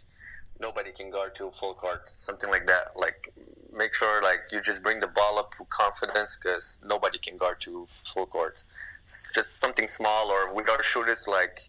nobody 0.59 0.91
can 0.91 1.11
guard 1.11 1.33
to 1.35 1.49
full 1.51 1.75
court, 1.75 2.01
something 2.07 2.49
like 2.49 2.67
that. 2.67 2.87
Like 2.97 3.31
make 3.73 3.93
sure 3.93 4.21
like 4.23 4.39
you 4.51 4.61
just 4.61 4.83
bring 4.83 4.99
the 4.99 5.07
ball 5.07 5.37
up 5.37 5.53
with 5.59 5.69
confidence 5.69 6.37
because 6.41 6.81
nobody 6.85 7.17
can 7.19 7.37
guard 7.37 7.57
you 7.65 7.87
full 7.89 8.25
court. 8.25 8.61
It's 9.03 9.27
just 9.33 9.59
something 9.59 9.87
small 9.87 10.31
or 10.31 10.53
with 10.53 10.69
our 10.69 10.83
shooters 10.83 11.27
like 11.27 11.59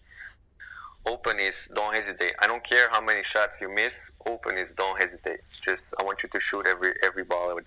open 1.07 1.39
is 1.39 1.71
don't 1.75 1.95
hesitate. 1.95 2.35
I 2.39 2.47
don't 2.47 2.65
care 2.65 2.89
how 2.91 3.01
many 3.01 3.23
shots 3.23 3.61
you 3.61 3.73
miss. 3.73 4.13
Open 4.27 4.59
is 4.59 4.75
don't 4.75 4.99
hesitate. 4.99 5.41
Just 5.61 5.95
I 5.99 6.05
want 6.05 6.23
you 6.23 6.29
to 6.29 6.41
shoot 6.41 6.67
every 6.67 6.95
every 7.03 7.25
ball 7.25 7.59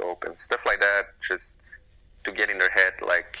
open. 0.00 0.36
Stuff 0.46 0.60
like 0.66 0.80
that. 0.80 1.04
Just 1.26 1.58
to 2.24 2.32
get 2.32 2.50
in 2.50 2.58
their 2.58 2.70
head 2.70 2.94
like 3.02 3.38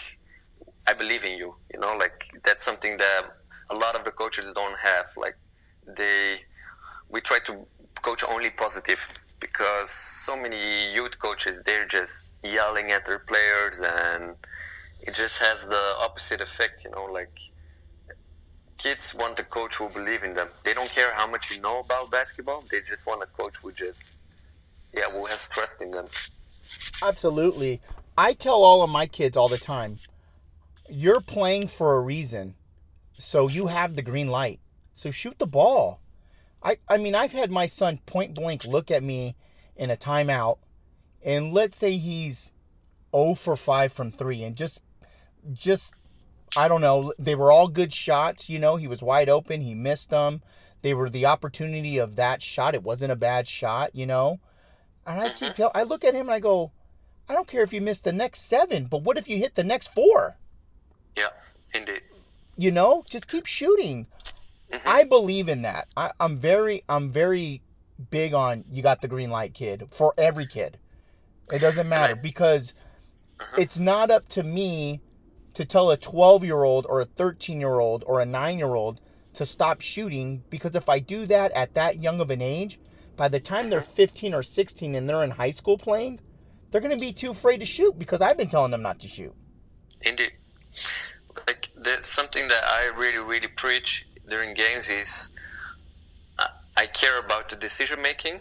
I 0.86 0.92
believe 0.94 1.24
in 1.24 1.32
you. 1.32 1.54
You 1.72 1.80
know, 1.80 1.96
like 1.96 2.30
that's 2.44 2.64
something 2.64 2.96
that 2.98 3.22
a 3.70 3.74
lot 3.74 3.96
of 3.96 4.04
the 4.04 4.10
coaches 4.10 4.52
don't 4.54 4.78
have. 4.78 5.06
Like 5.16 5.36
they 5.86 6.40
we 7.08 7.20
try 7.20 7.38
to 7.46 7.66
coach 8.02 8.24
only 8.28 8.50
positive 8.50 8.98
because 9.46 9.90
so 9.90 10.34
many 10.44 10.62
youth 10.96 11.14
coaches 11.18 11.62
they're 11.66 11.90
just 11.98 12.32
yelling 12.42 12.88
at 12.96 13.02
their 13.08 13.22
players 13.30 13.76
and 13.80 14.34
it 15.06 15.14
just 15.14 15.36
has 15.38 15.58
the 15.74 15.84
opposite 16.06 16.40
effect 16.40 16.76
you 16.84 16.90
know 16.90 17.04
like 17.18 17.32
kids 18.78 19.14
want 19.14 19.38
a 19.38 19.44
coach 19.44 19.74
who 19.76 19.88
believe 19.98 20.22
in 20.28 20.32
them 20.34 20.48
they 20.64 20.74
don't 20.78 20.90
care 20.98 21.12
how 21.14 21.26
much 21.34 21.50
you 21.50 21.60
know 21.60 21.80
about 21.80 22.10
basketball 22.10 22.62
they 22.70 22.78
just 22.88 23.06
want 23.06 23.22
a 23.22 23.30
coach 23.40 23.56
who 23.62 23.70
just 23.72 24.18
yeah 24.94 25.08
who 25.10 25.24
has 25.26 25.48
trust 25.50 25.82
in 25.82 25.90
them 25.90 26.08
Absolutely. 27.02 27.80
I 28.16 28.32
tell 28.32 28.62
all 28.62 28.82
of 28.82 28.90
my 28.90 29.06
kids 29.06 29.36
all 29.36 29.48
the 29.48 29.58
time, 29.58 29.98
you're 30.88 31.20
playing 31.20 31.68
for 31.68 31.96
a 31.96 32.00
reason. 32.00 32.54
So 33.18 33.48
you 33.48 33.68
have 33.68 33.96
the 33.96 34.02
green 34.02 34.28
light. 34.28 34.60
So 34.94 35.10
shoot 35.10 35.38
the 35.38 35.46
ball. 35.46 36.00
I 36.64 36.78
I 36.88 36.96
mean, 36.96 37.14
I've 37.14 37.32
had 37.32 37.50
my 37.50 37.66
son 37.66 37.98
point 38.06 38.34
blank 38.34 38.64
look 38.64 38.90
at 38.90 39.02
me 39.02 39.36
in 39.76 39.90
a 39.90 39.96
timeout 39.96 40.58
and 41.24 41.52
let's 41.52 41.76
say 41.76 41.96
he's 41.96 42.50
0 43.14 43.34
for 43.34 43.56
5 43.56 43.92
from 43.92 44.12
3 44.12 44.42
and 44.44 44.56
just 44.56 44.82
just 45.52 45.94
I 46.56 46.68
don't 46.68 46.80
know, 46.80 47.12
they 47.18 47.34
were 47.34 47.50
all 47.50 47.66
good 47.68 47.92
shots, 47.92 48.48
you 48.48 48.58
know, 48.58 48.76
he 48.76 48.86
was 48.86 49.02
wide 49.02 49.28
open, 49.28 49.60
he 49.60 49.74
missed 49.74 50.10
them. 50.10 50.42
They 50.82 50.94
were 50.94 51.10
the 51.10 51.26
opportunity 51.26 51.98
of 51.98 52.16
that 52.16 52.42
shot. 52.42 52.74
It 52.74 52.82
wasn't 52.82 53.10
a 53.10 53.16
bad 53.16 53.48
shot, 53.48 53.94
you 53.94 54.06
know. 54.06 54.38
And 55.06 55.20
I 55.20 55.30
keep 55.30 55.58
I 55.74 55.82
look 55.82 56.04
at 56.04 56.14
him 56.14 56.26
and 56.26 56.34
I 56.34 56.40
go, 56.40 56.72
I 57.28 57.32
don't 57.32 57.48
care 57.48 57.62
if 57.62 57.72
you 57.72 57.80
miss 57.80 58.00
the 58.00 58.12
next 58.12 58.42
seven, 58.42 58.84
but 58.84 59.02
what 59.02 59.16
if 59.16 59.28
you 59.28 59.38
hit 59.38 59.54
the 59.54 59.64
next 59.64 59.92
four? 59.94 60.36
yeah 61.16 61.28
indeed 61.74 62.02
You 62.56 62.70
know, 62.70 63.04
just 63.08 63.28
keep 63.28 63.46
shooting. 63.46 64.06
Mhm. 64.74 64.82
I 64.86 65.04
believe 65.04 65.48
in 65.48 65.62
that. 65.62 65.88
I, 65.96 66.10
I'm 66.18 66.38
very, 66.38 66.84
I'm 66.88 67.10
very 67.10 67.62
big 68.10 68.34
on 68.34 68.64
you 68.70 68.82
got 68.82 69.00
the 69.00 69.08
green 69.08 69.30
light, 69.30 69.54
kid, 69.54 69.84
for 69.90 70.14
every 70.18 70.46
kid. 70.46 70.78
It 71.52 71.58
doesn't 71.58 71.88
matter 71.88 72.16
because 72.16 72.74
it's 73.58 73.78
not 73.78 74.10
up 74.10 74.26
to 74.28 74.42
me 74.42 75.00
to 75.52 75.64
tell 75.64 75.90
a 75.90 75.96
12 75.96 76.44
year 76.44 76.64
old 76.64 76.86
or 76.88 77.00
a 77.00 77.04
13 77.04 77.60
year 77.60 77.78
old 77.78 78.02
or 78.06 78.20
a 78.20 78.26
9 78.26 78.58
year 78.58 78.74
old 78.74 79.00
to 79.34 79.44
stop 79.46 79.80
shooting 79.80 80.42
because 80.48 80.74
if 80.74 80.88
I 80.88 80.98
do 81.00 81.26
that 81.26 81.52
at 81.52 81.74
that 81.74 82.00
young 82.00 82.20
of 82.20 82.30
an 82.30 82.40
age, 82.40 82.80
by 83.16 83.28
the 83.28 83.40
time 83.40 83.70
they're 83.70 83.80
15 83.80 84.34
or 84.34 84.42
16 84.42 84.94
and 84.94 85.08
they're 85.08 85.22
in 85.22 85.32
high 85.32 85.50
school 85.50 85.78
playing, 85.78 86.20
they're 86.70 86.80
going 86.80 86.96
to 86.96 87.04
be 87.04 87.12
too 87.12 87.30
afraid 87.30 87.58
to 87.60 87.66
shoot 87.66 87.98
because 87.98 88.20
I've 88.20 88.36
been 88.38 88.48
telling 88.48 88.70
them 88.70 88.82
not 88.82 88.98
to 89.00 89.08
shoot. 89.08 89.34
Indeed. 90.00 90.32
Like 91.46 91.68
there's 91.76 92.06
something 92.06 92.48
that 92.48 92.64
I 92.64 92.86
really, 92.86 93.18
really 93.18 93.48
preach 93.48 94.06
during 94.28 94.54
games 94.54 94.88
is 94.88 95.30
I, 96.76 96.86
care 96.86 97.18
about 97.18 97.48
the 97.48 97.56
decision 97.56 98.02
making. 98.02 98.40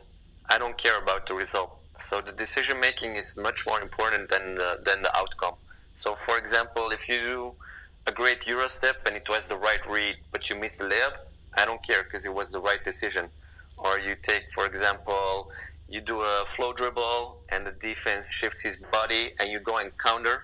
I 0.49 0.57
don't 0.57 0.77
care 0.77 0.97
about 1.01 1.27
the 1.27 1.35
result. 1.35 1.71
So 1.97 2.21
the 2.21 2.31
decision 2.31 2.79
making 2.79 3.15
is 3.15 3.37
much 3.37 3.65
more 3.67 3.81
important 3.81 4.29
than 4.29 4.55
the, 4.55 4.77
than 4.83 5.01
the 5.01 5.15
outcome. 5.15 5.53
So 5.93 6.15
for 6.15 6.37
example, 6.37 6.89
if 6.91 7.07
you 7.07 7.19
do 7.19 7.53
a 8.07 8.11
great 8.11 8.45
Euro 8.47 8.67
step 8.67 8.97
and 9.05 9.15
it 9.15 9.27
was 9.29 9.47
the 9.47 9.55
right 9.55 9.85
read, 9.87 10.15
but 10.31 10.49
you 10.49 10.55
missed 10.55 10.79
the 10.79 10.85
layup, 10.85 11.13
I 11.55 11.65
don't 11.65 11.83
care 11.83 12.03
because 12.03 12.25
it 12.25 12.33
was 12.33 12.51
the 12.51 12.59
right 12.59 12.83
decision. 12.83 13.29
Or 13.77 13.99
you 13.99 14.15
take, 14.21 14.49
for 14.49 14.65
example, 14.65 15.47
you 15.87 16.01
do 16.01 16.21
a 16.21 16.43
flow 16.47 16.73
dribble 16.73 17.37
and 17.51 17.65
the 17.65 17.71
defense 17.71 18.29
shifts 18.29 18.63
his 18.63 18.77
body 18.91 19.31
and 19.39 19.51
you 19.51 19.59
go 19.59 19.77
and 19.77 19.91
counter 19.97 20.43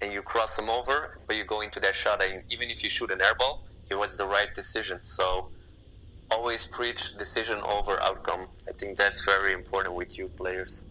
and 0.00 0.12
you 0.12 0.22
cross 0.22 0.58
him 0.58 0.70
over, 0.70 1.20
but 1.26 1.36
you 1.36 1.44
go 1.44 1.60
into 1.60 1.80
that 1.80 1.94
shot, 1.94 2.22
and 2.22 2.42
even 2.50 2.70
if 2.70 2.84
you 2.84 2.90
shoot 2.90 3.10
an 3.10 3.20
air 3.22 3.34
ball, 3.38 3.62
it 3.90 3.94
was 3.94 4.16
the 4.16 4.26
right 4.26 4.54
decision. 4.54 4.98
So 5.02 5.48
always 6.30 6.66
preach 6.66 7.16
decision 7.16 7.58
over 7.62 8.00
outcome. 8.02 8.48
I 8.68 8.72
think 8.72 8.98
that's 8.98 9.24
very 9.24 9.52
important 9.52 9.94
with 9.94 10.18
you 10.18 10.28
players. 10.28 10.86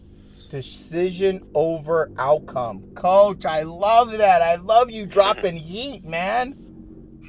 Decision 0.50 1.46
over 1.54 2.10
outcome. 2.18 2.82
Coach, 2.94 3.44
I 3.44 3.62
love 3.62 4.12
that. 4.18 4.42
I 4.42 4.56
love 4.56 4.90
you 4.90 5.06
dropping 5.06 5.54
heat, 5.56 6.04
man. 6.04 6.56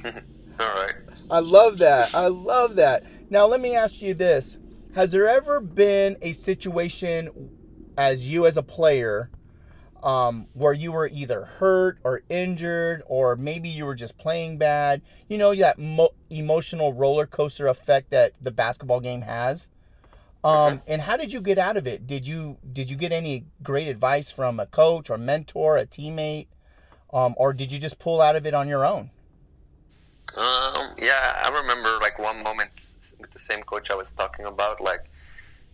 All 0.04 0.66
right. 0.74 0.94
I 1.30 1.40
love 1.40 1.78
that. 1.78 2.14
I 2.14 2.28
love 2.28 2.76
that. 2.76 3.02
Now, 3.30 3.46
let 3.46 3.60
me 3.60 3.74
ask 3.74 4.00
you 4.00 4.14
this 4.14 4.58
Has 4.94 5.12
there 5.12 5.28
ever 5.28 5.60
been 5.60 6.16
a 6.22 6.32
situation 6.32 7.50
as 7.96 8.26
you 8.26 8.46
as 8.46 8.56
a 8.56 8.62
player 8.62 9.30
um, 10.02 10.46
where 10.52 10.72
you 10.72 10.92
were 10.92 11.08
either 11.08 11.44
hurt 11.44 11.98
or 12.04 12.22
injured, 12.28 13.02
or 13.06 13.36
maybe 13.36 13.68
you 13.68 13.86
were 13.86 13.94
just 13.94 14.18
playing 14.18 14.58
bad? 14.58 15.02
You 15.28 15.38
know, 15.38 15.54
that 15.54 15.78
mo- 15.78 16.14
emotional 16.30 16.92
roller 16.92 17.26
coaster 17.26 17.66
effect 17.66 18.10
that 18.10 18.32
the 18.40 18.50
basketball 18.50 19.00
game 19.00 19.22
has. 19.22 19.68
Um, 20.44 20.82
and 20.86 21.02
how 21.02 21.16
did 21.16 21.32
you 21.32 21.40
get 21.40 21.58
out 21.58 21.76
of 21.76 21.86
it? 21.86 22.06
Did 22.06 22.26
you 22.26 22.58
did 22.72 22.90
you 22.90 22.96
get 22.96 23.12
any 23.12 23.44
great 23.62 23.88
advice 23.88 24.30
from 24.30 24.60
a 24.60 24.66
coach 24.66 25.10
or 25.10 25.18
mentor, 25.18 25.76
a 25.76 25.84
teammate, 25.84 26.46
um, 27.12 27.34
or 27.36 27.52
did 27.52 27.72
you 27.72 27.78
just 27.78 27.98
pull 27.98 28.20
out 28.20 28.36
of 28.36 28.46
it 28.46 28.54
on 28.54 28.68
your 28.68 28.86
own? 28.86 29.10
Um, 30.36 30.94
yeah, 30.96 31.42
I 31.44 31.50
remember 31.52 31.98
like 32.00 32.18
one 32.18 32.42
moment 32.42 32.70
with 33.18 33.30
the 33.30 33.38
same 33.38 33.62
coach 33.62 33.90
I 33.90 33.94
was 33.94 34.12
talking 34.12 34.44
about. 34.44 34.80
Like 34.80 35.10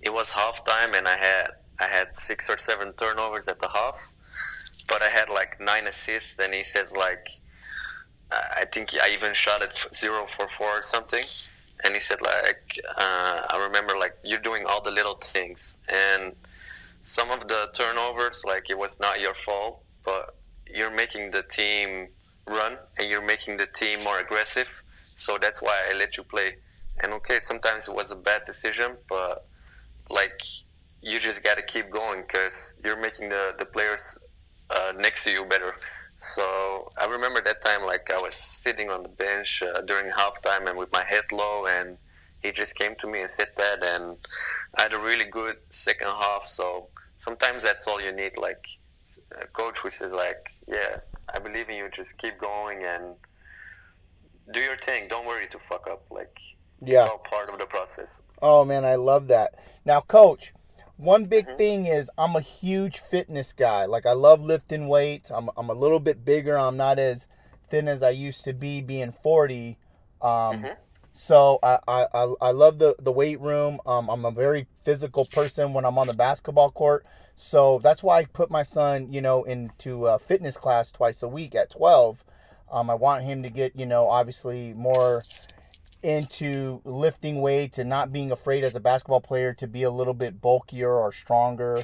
it 0.00 0.12
was 0.12 0.30
halftime, 0.30 0.96
and 0.96 1.06
I 1.06 1.16
had 1.16 1.48
I 1.80 1.86
had 1.86 2.14
six 2.14 2.48
or 2.48 2.56
seven 2.56 2.92
turnovers 2.92 3.48
at 3.48 3.58
the 3.58 3.68
half, 3.68 4.12
but 4.88 5.02
I 5.02 5.08
had 5.08 5.28
like 5.28 5.60
nine 5.60 5.86
assists, 5.86 6.38
and 6.38 6.54
he 6.54 6.62
said 6.62 6.92
like 6.92 7.26
I 8.30 8.64
think 8.64 8.90
I 9.00 9.10
even 9.10 9.34
shot 9.34 9.62
at 9.62 9.72
zero 9.94 10.26
for 10.26 10.48
four 10.48 10.78
or 10.78 10.82
something, 10.82 11.24
and 11.84 11.94
he 11.94 12.00
said 12.00 12.20
like 12.22 12.80
uh, 12.96 13.42
I 13.50 13.64
remember 13.66 13.96
like 13.96 14.14
you're 14.24 14.40
doing 14.40 14.64
all 14.66 14.82
the 14.82 14.90
little 14.90 15.14
things, 15.16 15.76
and 15.88 16.34
some 17.02 17.30
of 17.30 17.48
the 17.48 17.68
turnovers 17.74 18.42
like 18.46 18.70
it 18.70 18.78
was 18.78 18.98
not 19.00 19.20
your 19.20 19.34
fault, 19.34 19.82
but 20.04 20.36
you're 20.66 20.90
making 20.90 21.30
the 21.30 21.42
team 21.42 22.08
run 22.46 22.76
and 22.98 23.08
you're 23.08 23.24
making 23.24 23.56
the 23.56 23.66
team 23.66 24.02
more 24.04 24.18
aggressive. 24.20 24.68
So 25.16 25.38
that's 25.38 25.62
why 25.62 25.88
I 25.90 25.94
let 25.94 26.16
you 26.16 26.24
play. 26.24 26.56
And 27.02 27.12
okay, 27.14 27.38
sometimes 27.38 27.88
it 27.88 27.94
was 27.94 28.10
a 28.10 28.16
bad 28.16 28.42
decision, 28.46 28.96
but 29.08 29.46
like 30.10 30.40
you 31.04 31.20
just 31.20 31.44
got 31.44 31.56
to 31.56 31.62
keep 31.62 31.90
going 31.90 32.22
because 32.22 32.76
you're 32.84 33.00
making 33.00 33.28
the 33.28 33.54
the 33.58 33.64
players 33.66 34.18
uh, 34.70 34.92
next 34.98 35.24
to 35.24 35.30
you 35.30 35.44
better. 35.44 35.74
So 36.18 36.42
I 37.00 37.06
remember 37.06 37.40
that 37.42 37.62
time, 37.62 37.84
like 37.84 38.10
I 38.10 38.20
was 38.20 38.34
sitting 38.34 38.90
on 38.90 39.02
the 39.02 39.10
bench 39.10 39.62
uh, 39.62 39.82
during 39.82 40.10
halftime 40.10 40.68
and 40.68 40.78
with 40.78 40.90
my 40.92 41.04
head 41.04 41.24
low, 41.30 41.66
and 41.66 41.98
he 42.42 42.50
just 42.52 42.74
came 42.76 42.94
to 42.96 43.06
me 43.06 43.20
and 43.20 43.28
said 43.30 43.48
that, 43.56 43.82
and 43.82 44.16
I 44.78 44.82
had 44.82 44.94
a 44.94 44.98
really 44.98 45.26
good 45.26 45.56
second 45.70 46.08
half. 46.08 46.44
So 46.46 46.88
sometimes 47.18 47.62
that's 47.62 47.86
all 47.86 48.00
you 48.00 48.12
need, 48.12 48.38
like 48.38 48.64
a 49.42 49.46
coach 49.46 49.80
who 49.80 49.90
says 49.90 50.12
like, 50.14 50.42
"Yeah, 50.66 50.96
I 51.34 51.38
believe 51.38 51.68
in 51.68 51.76
you. 51.76 51.90
Just 51.90 52.16
keep 52.18 52.38
going 52.38 52.82
and 52.84 53.16
do 54.52 54.60
your 54.60 54.76
thing. 54.78 55.08
Don't 55.08 55.26
worry 55.26 55.48
to 55.48 55.58
fuck 55.58 55.86
up. 55.90 56.04
Like, 56.10 56.36
Yeah. 56.80 57.02
it's 57.02 57.10
all 57.10 57.18
part 57.18 57.50
of 57.50 57.58
the 57.58 57.66
process." 57.66 58.22
Oh 58.40 58.64
man, 58.64 58.84
I 58.86 58.94
love 58.94 59.28
that. 59.28 59.54
Now, 59.84 60.00
coach, 60.00 60.52
one 60.96 61.24
big 61.24 61.46
Mhm. 61.46 61.56
thing 61.58 61.86
is 61.86 62.10
I'm 62.16 62.36
a 62.36 62.40
huge 62.40 62.98
fitness 62.98 63.52
guy. 63.52 63.84
Like 63.86 64.06
I 64.06 64.12
love 64.12 64.40
lifting 64.40 64.88
weights. 64.88 65.30
I'm 65.30 65.50
I'm 65.56 65.68
a 65.70 65.74
little 65.74 66.00
bit 66.00 66.24
bigger. 66.24 66.56
I'm 66.58 66.76
not 66.76 66.98
as 66.98 67.26
thin 67.68 67.88
as 67.88 68.02
I 68.02 68.10
used 68.10 68.44
to 68.44 68.52
be 68.52 68.80
being 68.80 69.12
40. 69.12 69.78
Um 70.22 70.58
Mhm. 70.58 70.76
so 71.12 71.58
I, 71.62 71.78
I, 71.86 72.06
I- 72.12 72.34
I 72.40 72.50
love 72.50 72.78
the, 72.80 72.96
the 72.98 73.12
weight 73.12 73.40
room. 73.40 73.78
Um, 73.86 74.08
I'm 74.10 74.24
a 74.24 74.32
very 74.32 74.66
physical 74.80 75.24
person 75.26 75.72
when 75.72 75.84
I'm 75.84 75.96
on 75.96 76.08
the 76.08 76.14
basketball 76.14 76.72
court. 76.72 77.06
So 77.36 77.78
that's 77.80 78.02
why 78.02 78.18
I 78.18 78.24
put 78.24 78.50
my 78.50 78.62
son, 78.64 79.12
you 79.12 79.20
know, 79.20 79.44
into 79.44 80.06
a 80.06 80.18
fitness 80.18 80.56
class 80.56 80.90
twice 80.90 81.22
a 81.22 81.28
week 81.28 81.54
at 81.54 81.70
12. 81.70 82.24
Um, 82.70 82.90
I 82.90 82.94
want 82.94 83.22
him 83.24 83.44
to 83.44 83.50
get, 83.50 83.76
you 83.76 83.86
know, 83.86 84.08
obviously 84.08 84.72
more 84.74 85.22
into 86.04 86.82
lifting 86.84 87.40
weights 87.40 87.78
and 87.78 87.88
not 87.88 88.12
being 88.12 88.30
afraid 88.30 88.62
as 88.62 88.76
a 88.76 88.80
basketball 88.80 89.20
player 89.20 89.54
to 89.54 89.66
be 89.66 89.84
a 89.84 89.90
little 89.90 90.14
bit 90.14 90.40
bulkier 90.40 90.92
or 90.92 91.10
stronger. 91.10 91.80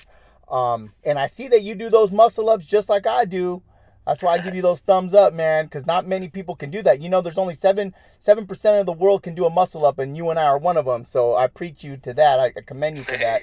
Um, 0.51 0.93
and 1.05 1.19
I 1.19 1.27
see 1.27 1.49
that 1.49 1.63
you 1.63 1.75
do 1.75 1.89
those 1.89 2.13
muscle 2.13 2.51
ups 2.51 2.67
just 2.67 2.89
like 2.89 3.07
I 3.07 3.25
do. 3.25 3.63
That's 4.07 4.23
why 4.23 4.35
I 4.35 4.39
give 4.39 4.55
you 4.55 4.63
those 4.63 4.81
thumbs 4.81 5.15
up, 5.15 5.33
man, 5.33 5.67
because 5.67 5.87
not 5.87 6.07
many 6.07 6.29
people 6.29 6.55
can 6.55 6.71
do 6.71 6.83
that. 6.83 7.01
You 7.01 7.09
know, 7.09 7.21
there's 7.21 7.39
only 7.39 7.55
seven 7.55 7.95
seven 8.19 8.47
percent 8.47 8.81
of 8.81 8.87
the 8.87 8.93
world 8.93 9.23
can 9.23 9.35
do 9.35 9.45
a 9.45 9.51
muscle 9.51 9.87
up, 9.87 9.99
and 9.99 10.17
you 10.17 10.31
and 10.31 10.39
I 10.39 10.45
are 10.45 10.59
one 10.59 10.77
of 10.77 10.85
them. 10.85 11.05
So 11.05 11.37
I 11.37 11.47
preach 11.47 11.85
you 11.85 11.97
to 11.99 12.15
that. 12.15 12.41
I 12.41 12.51
commend 12.51 12.97
you 12.97 13.05
for 13.05 13.17
that. 13.19 13.43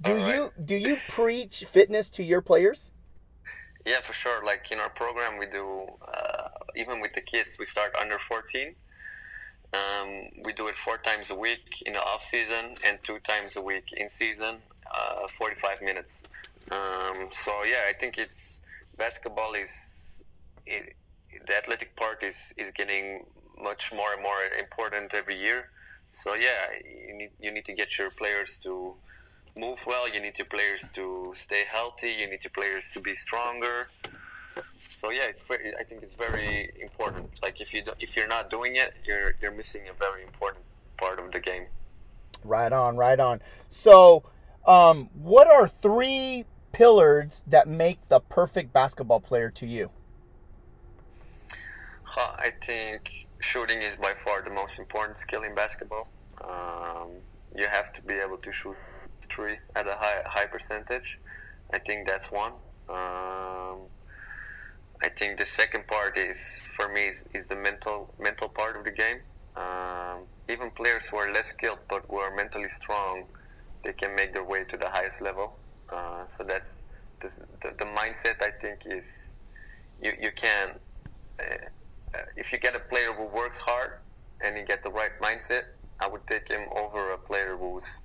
Do 0.00 0.14
right. 0.14 0.34
you 0.34 0.52
do 0.64 0.74
you 0.74 0.96
preach 1.08 1.64
fitness 1.64 2.08
to 2.10 2.22
your 2.22 2.40
players? 2.40 2.92
Yeah, 3.84 4.00
for 4.00 4.12
sure. 4.12 4.44
Like 4.44 4.70
in 4.72 4.78
our 4.78 4.90
program, 4.90 5.38
we 5.38 5.46
do 5.46 5.86
uh, 6.06 6.48
even 6.74 7.00
with 7.00 7.12
the 7.12 7.20
kids. 7.20 7.58
We 7.58 7.66
start 7.66 7.94
under 8.00 8.18
14. 8.18 8.74
Um, 9.76 10.28
we 10.44 10.52
do 10.52 10.68
it 10.68 10.76
four 10.84 10.98
times 10.98 11.30
a 11.30 11.34
week 11.34 11.82
in 11.84 11.94
the 11.94 12.02
off 12.02 12.22
season 12.24 12.76
and 12.86 12.98
two 13.02 13.18
times 13.20 13.56
a 13.56 13.62
week 13.62 13.92
in 13.92 14.08
season, 14.08 14.56
uh, 14.90 15.26
45 15.28 15.82
minutes. 15.82 16.22
Um, 16.70 17.28
so 17.32 17.52
yeah, 17.64 17.82
I 17.88 17.92
think 17.98 18.18
it's 18.18 18.62
basketball 18.98 19.54
is 19.54 20.24
it, 20.66 20.94
the 21.46 21.56
athletic 21.56 21.94
part 21.96 22.22
is 22.22 22.52
is 22.56 22.70
getting 22.72 23.24
much 23.62 23.92
more 23.92 24.12
and 24.12 24.22
more 24.22 24.40
important 24.58 25.14
every 25.14 25.38
year. 25.38 25.68
So 26.10 26.34
yeah, 26.34 26.62
you 27.08 27.14
need 27.14 27.30
you 27.40 27.50
need 27.52 27.64
to 27.66 27.74
get 27.74 27.98
your 27.98 28.10
players 28.10 28.58
to 28.64 28.94
move 29.56 29.84
well. 29.86 30.08
You 30.08 30.20
need 30.20 30.38
your 30.38 30.46
players 30.46 30.90
to 30.92 31.32
stay 31.36 31.64
healthy. 31.70 32.10
You 32.10 32.26
need 32.28 32.42
your 32.42 32.52
players 32.54 32.90
to 32.92 33.00
be 33.00 33.14
stronger. 33.14 33.86
So 34.76 35.10
yeah, 35.10 35.24
it's 35.28 35.42
very, 35.46 35.74
I 35.78 35.84
think 35.84 36.02
it's 36.02 36.14
very 36.14 36.72
important. 36.80 37.28
Like 37.42 37.60
if 37.60 37.72
you 37.74 37.82
do, 37.82 37.92
if 38.00 38.16
you're 38.16 38.28
not 38.28 38.50
doing 38.50 38.76
it, 38.76 38.94
you're 39.04 39.34
you're 39.40 39.52
missing 39.52 39.82
a 39.88 39.92
very 39.92 40.22
important 40.22 40.64
part 40.96 41.18
of 41.18 41.32
the 41.32 41.40
game. 41.40 41.66
Right 42.44 42.72
on, 42.72 42.96
right 42.96 43.18
on. 43.18 43.40
So, 43.68 44.24
um, 44.66 45.10
what 45.14 45.46
are 45.46 45.68
three 45.68 46.44
pillars 46.72 47.42
that 47.46 47.66
make 47.68 48.08
the 48.08 48.20
perfect 48.20 48.72
basketball 48.72 49.20
player 49.20 49.50
to 49.50 49.66
you? 49.66 49.90
I 52.46 52.52
think 52.64 53.10
shooting 53.40 53.82
is 53.82 53.96
by 53.96 54.14
far 54.24 54.40
the 54.40 54.50
most 54.50 54.78
important 54.78 55.18
skill 55.18 55.42
in 55.42 55.54
basketball. 55.54 56.08
Um, 56.40 57.08
you 57.56 57.66
have 57.66 57.92
to 57.94 58.02
be 58.02 58.14
able 58.14 58.36
to 58.38 58.52
shoot 58.52 58.76
three 59.28 59.56
at 59.74 59.88
a 59.88 59.94
high 59.94 60.22
high 60.24 60.46
percentage. 60.46 61.18
I 61.72 61.80
think 61.80 62.06
that's 62.06 62.30
one. 62.30 62.52
Um, 62.88 63.78
I 65.02 65.08
think 65.10 65.38
the 65.38 65.46
second 65.46 65.86
part 65.86 66.18
is 66.18 66.40
for 66.76 66.88
me 66.92 67.08
is, 67.08 67.26
is 67.34 67.48
the 67.48 67.56
mental 67.56 68.14
mental 68.18 68.48
part 68.48 68.76
of 68.76 68.84
the 68.84 68.90
game. 68.90 69.18
Um, 69.56 70.26
even 70.48 70.70
players 70.70 71.06
who 71.06 71.16
are 71.16 71.32
less 71.32 71.46
skilled 71.46 71.78
but 71.88 72.04
who 72.08 72.16
are 72.18 72.34
mentally 72.34 72.68
strong, 72.68 73.24
they 73.84 73.92
can 73.92 74.14
make 74.14 74.32
their 74.32 74.44
way 74.44 74.64
to 74.64 74.76
the 74.76 74.88
highest 74.88 75.22
level. 75.22 75.58
Uh, 75.92 76.26
so 76.26 76.44
that's 76.44 76.84
the, 77.20 77.28
the, 77.62 77.70
the 77.78 77.84
mindset. 77.84 78.42
I 78.42 78.50
think 78.60 78.80
is 78.86 79.36
you 80.00 80.12
you 80.20 80.32
can 80.36 80.70
uh, 81.40 81.54
uh, 82.14 82.18
if 82.36 82.52
you 82.52 82.58
get 82.58 82.74
a 82.76 82.80
player 82.80 83.12
who 83.12 83.24
works 83.26 83.58
hard 83.58 83.90
and 84.44 84.56
you 84.56 84.64
get 84.64 84.82
the 84.82 84.90
right 84.90 85.12
mindset, 85.22 85.62
I 86.00 86.08
would 86.08 86.26
take 86.26 86.48
him 86.48 86.68
over 86.76 87.12
a 87.12 87.18
player 87.18 87.56
who's 87.56 88.02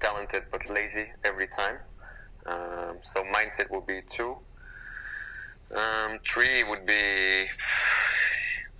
talented 0.00 0.44
but 0.50 0.68
lazy 0.68 1.06
every 1.24 1.46
time. 1.48 1.78
Um, 2.46 2.98
so 3.02 3.24
mindset 3.24 3.70
would 3.70 3.86
be 3.86 4.02
two. 4.02 4.36
Um, 5.72 6.18
three 6.26 6.62
would 6.62 6.86
be, 6.86 7.46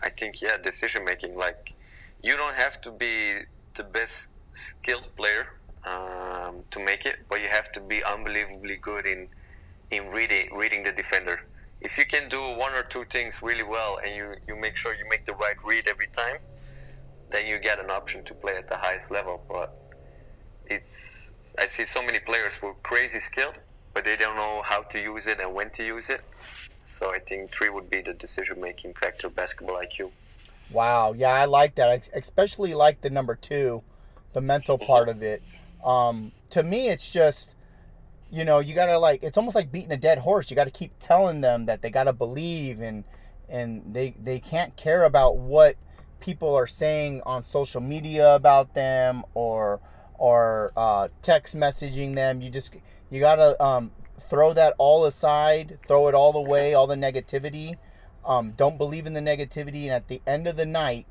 I 0.03 0.11
think, 0.11 0.43
yeah, 0.43 0.57
decision 0.63 1.05
making. 1.05 1.37
Like, 1.37 1.75
you 2.23 2.37
don't 2.37 2.55
have 2.55 2.81
to 2.83 2.91
be 2.91 3.41
the 3.77 3.85
best 3.85 4.29
skilled 4.53 5.09
player 5.17 5.47
um, 5.87 6.65
to 6.71 6.85
make 6.85 7.07
it, 7.07 7.17
but 7.29 7.41
you 7.41 7.49
have 7.49 7.73
to 7.73 7.81
be 7.81 8.03
unbelievably 8.05 8.79
good 8.83 9.07
in 9.07 9.29
in 9.91 10.09
reading 10.09 10.49
reading 10.57 10.83
the 10.83 10.93
defender. 10.93 11.39
If 11.81 11.99
you 11.99 12.07
can 12.07 12.29
do 12.29 12.41
one 12.41 12.73
or 12.73 12.83
two 12.83 13.05
things 13.11 13.41
really 13.43 13.63
well, 13.63 13.99
and 14.05 14.15
you 14.15 14.35
you 14.49 14.57
make 14.57 14.77
sure 14.77 14.95
you 14.95 15.05
make 15.11 15.27
the 15.27 15.35
right 15.35 15.57
read 15.65 15.87
every 15.89 16.09
time, 16.17 16.39
then 17.31 17.47
you 17.47 17.59
get 17.59 17.79
an 17.79 17.91
option 17.91 18.25
to 18.25 18.35
play 18.35 18.57
at 18.57 18.69
the 18.69 18.77
highest 18.77 19.11
level. 19.11 19.43
But 19.49 19.77
it's 20.67 21.35
I 21.59 21.67
see 21.67 21.85
so 21.85 22.03
many 22.03 22.21
players 22.21 22.57
who 22.57 22.69
are 22.69 22.77
crazy 22.83 23.19
skilled, 23.19 23.55
but 23.93 24.05
they 24.05 24.17
don't 24.17 24.37
know 24.37 24.63
how 24.65 24.83
to 24.83 24.99
use 24.99 25.27
it 25.27 25.41
and 25.41 25.55
when 25.55 25.71
to 25.71 25.85
use 25.85 26.09
it. 26.11 26.23
So 26.87 27.13
I 27.13 27.19
think 27.19 27.51
three 27.51 27.71
would 27.71 27.91
be 27.91 28.03
the 28.03 28.15
decision 28.15 28.61
making 28.61 28.95
factor, 28.95 29.29
basketball 29.29 29.77
IQ. 29.77 30.11
Wow, 30.71 31.13
yeah, 31.13 31.33
I 31.33 31.45
like 31.45 31.75
that. 31.77 31.89
I 31.89 32.19
especially 32.19 32.75
like 32.75 33.01
the 33.01 33.11
number 33.11 33.35
two, 33.35 33.83
the 34.33 34.41
mental 34.41 34.79
part 34.79 35.09
of 35.09 35.23
it. 35.23 35.43
Um, 35.85 36.33
to 36.51 36.63
me, 36.63 36.89
it's 36.89 37.11
just, 37.11 37.55
you 38.31 38.45
know, 38.45 38.59
you 38.59 38.75
gotta 38.75 38.99
like, 38.99 39.23
it's 39.23 39.37
almost 39.37 39.55
like 39.55 39.71
beating 39.71 39.93
a 39.93 39.97
dead 39.97 40.19
horse. 40.19 40.51
You 40.51 40.57
gotta 40.57 40.71
keep 40.71 40.93
telling 40.99 41.41
them 41.41 41.67
that 41.67 41.83
they 41.83 41.91
gotta 41.91 42.13
believe 42.13 42.81
and 42.81 43.05
and 43.49 43.83
they 43.93 44.15
they 44.23 44.41
can't 44.41 44.75
care 44.77 45.05
about 45.05 45.37
what 45.37 45.77
people 46.21 46.55
are 46.55 46.67
saying 46.67 47.21
on 47.27 47.43
social 47.43 47.81
media 47.81 48.35
about 48.35 48.73
them 48.75 49.23
or 49.35 49.81
or 50.19 50.73
uh, 50.77 51.09
text 51.23 51.57
messaging 51.57 52.15
them. 52.15 52.41
You 52.41 52.51
just 52.51 52.75
you 53.11 53.21
gotta 53.21 53.63
um, 53.63 53.91
throw 54.29 54.53
that 54.53 54.75
all 54.79 55.05
aside, 55.05 55.79
throw 55.87 56.09
it 56.09 56.15
all 56.15 56.37
away, 56.37 56.75
all 56.75 56.87
the 56.87 56.95
negativity. 56.95 57.77
Um, 58.25 58.53
don't 58.53 58.79
believe 58.79 59.07
in 59.07 59.13
the 59.13 59.21
negativity, 59.21 59.85
and 59.85 59.93
at 59.93 60.09
the 60.09 60.23
end 60.27 60.47
of 60.47 60.57
the 60.57 60.67
night, 60.67 61.07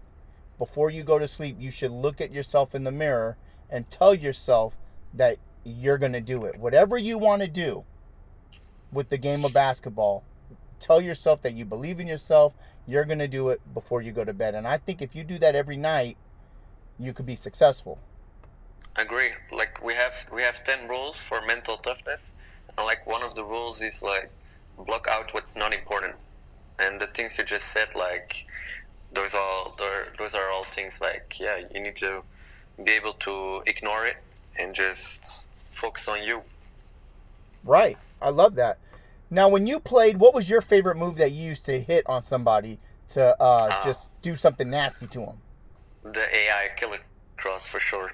before 0.58 0.90
you 0.90 1.04
go 1.04 1.20
to 1.20 1.28
sleep, 1.28 1.58
you 1.60 1.72
should 1.72 1.92
look 1.92 2.22
at 2.22 2.32
yourself 2.32 2.74
in 2.74 2.84
the 2.84 2.92
mirror 2.92 3.38
and 3.70 3.90
tell 3.90 4.14
yourself 4.14 4.78
that 5.14 5.38
you're 5.64 5.98
gonna 5.98 6.22
do 6.22 6.46
it. 6.46 6.58
Whatever 6.58 6.98
you 6.98 7.18
want 7.18 7.42
to 7.42 7.48
do 7.48 7.86
with 8.92 9.10
the 9.10 9.18
game 9.18 9.46
of 9.46 9.54
basketball, 9.54 10.24
tell 10.80 11.02
yourself 11.02 11.42
that 11.44 11.54
you 11.54 11.66
believe 11.66 12.00
in 12.00 12.08
yourself. 12.08 12.56
You're 12.88 13.06
gonna 13.06 13.28
do 13.28 13.50
it 13.50 13.62
before 13.74 14.02
you 14.02 14.12
go 14.12 14.24
to 14.24 14.34
bed, 14.34 14.56
and 14.56 14.68
I 14.68 14.78
think 14.78 15.02
if 15.02 15.16
you 15.16 15.24
do 15.24 15.38
that 15.40 15.56
every 15.56 15.78
night, 15.78 16.18
you 17.00 17.14
could 17.14 17.26
be 17.26 17.36
successful. 17.36 18.00
agree. 18.96 19.30
Like 19.52 19.84
we 19.84 19.94
have 19.94 20.14
we 20.32 20.42
have 20.42 20.64
ten 20.64 20.88
rules 20.88 21.16
for 21.28 21.42
mental 21.42 21.78
toughness, 21.78 22.36
and 22.78 22.86
like 22.86 23.06
one 23.06 23.24
of 23.24 23.36
the 23.36 23.44
rules 23.44 23.82
is 23.82 24.02
like 24.02 24.32
block 24.86 25.08
out 25.10 25.34
what's 25.34 25.56
not 25.56 25.74
important, 25.74 26.16
and 26.80 27.00
the 27.00 27.08
things 27.08 27.38
you 27.38 27.44
just 27.44 27.68
said 27.68 27.90
like 27.96 28.46
those 29.14 29.34
all 29.36 29.76
those 30.18 30.34
are 30.34 30.50
all 30.50 30.64
things 30.64 31.00
like 31.00 31.36
yeah 31.40 31.62
you 31.74 31.82
need 31.82 31.96
to 31.96 32.24
be 32.84 32.92
able 32.92 33.14
to 33.14 33.62
ignore 33.68 34.06
it 34.06 34.18
and 34.58 34.74
just 34.74 35.46
focus 35.72 36.08
on 36.08 36.24
you. 36.24 36.42
Right, 37.64 37.98
I 38.22 38.30
love 38.30 38.56
that. 38.56 38.80
Now, 39.30 39.48
when 39.50 39.66
you 39.68 39.80
played, 39.80 40.18
what 40.18 40.34
was 40.34 40.50
your 40.50 40.62
favorite 40.62 40.98
move 40.98 41.18
that 41.18 41.32
you 41.32 41.44
used 41.44 41.66
to 41.66 41.80
hit 41.80 42.04
on 42.08 42.24
somebody 42.24 42.78
to 43.10 43.36
uh, 43.42 43.44
uh, 43.44 43.84
just 43.84 44.12
do 44.22 44.36
something 44.36 44.70
nasty 44.70 45.08
to 45.08 45.20
them? 45.20 45.38
The 46.04 46.20
AI 46.36 46.70
killer 46.76 47.00
cross 47.38 47.68
for 47.68 47.80
sure. 47.80 48.12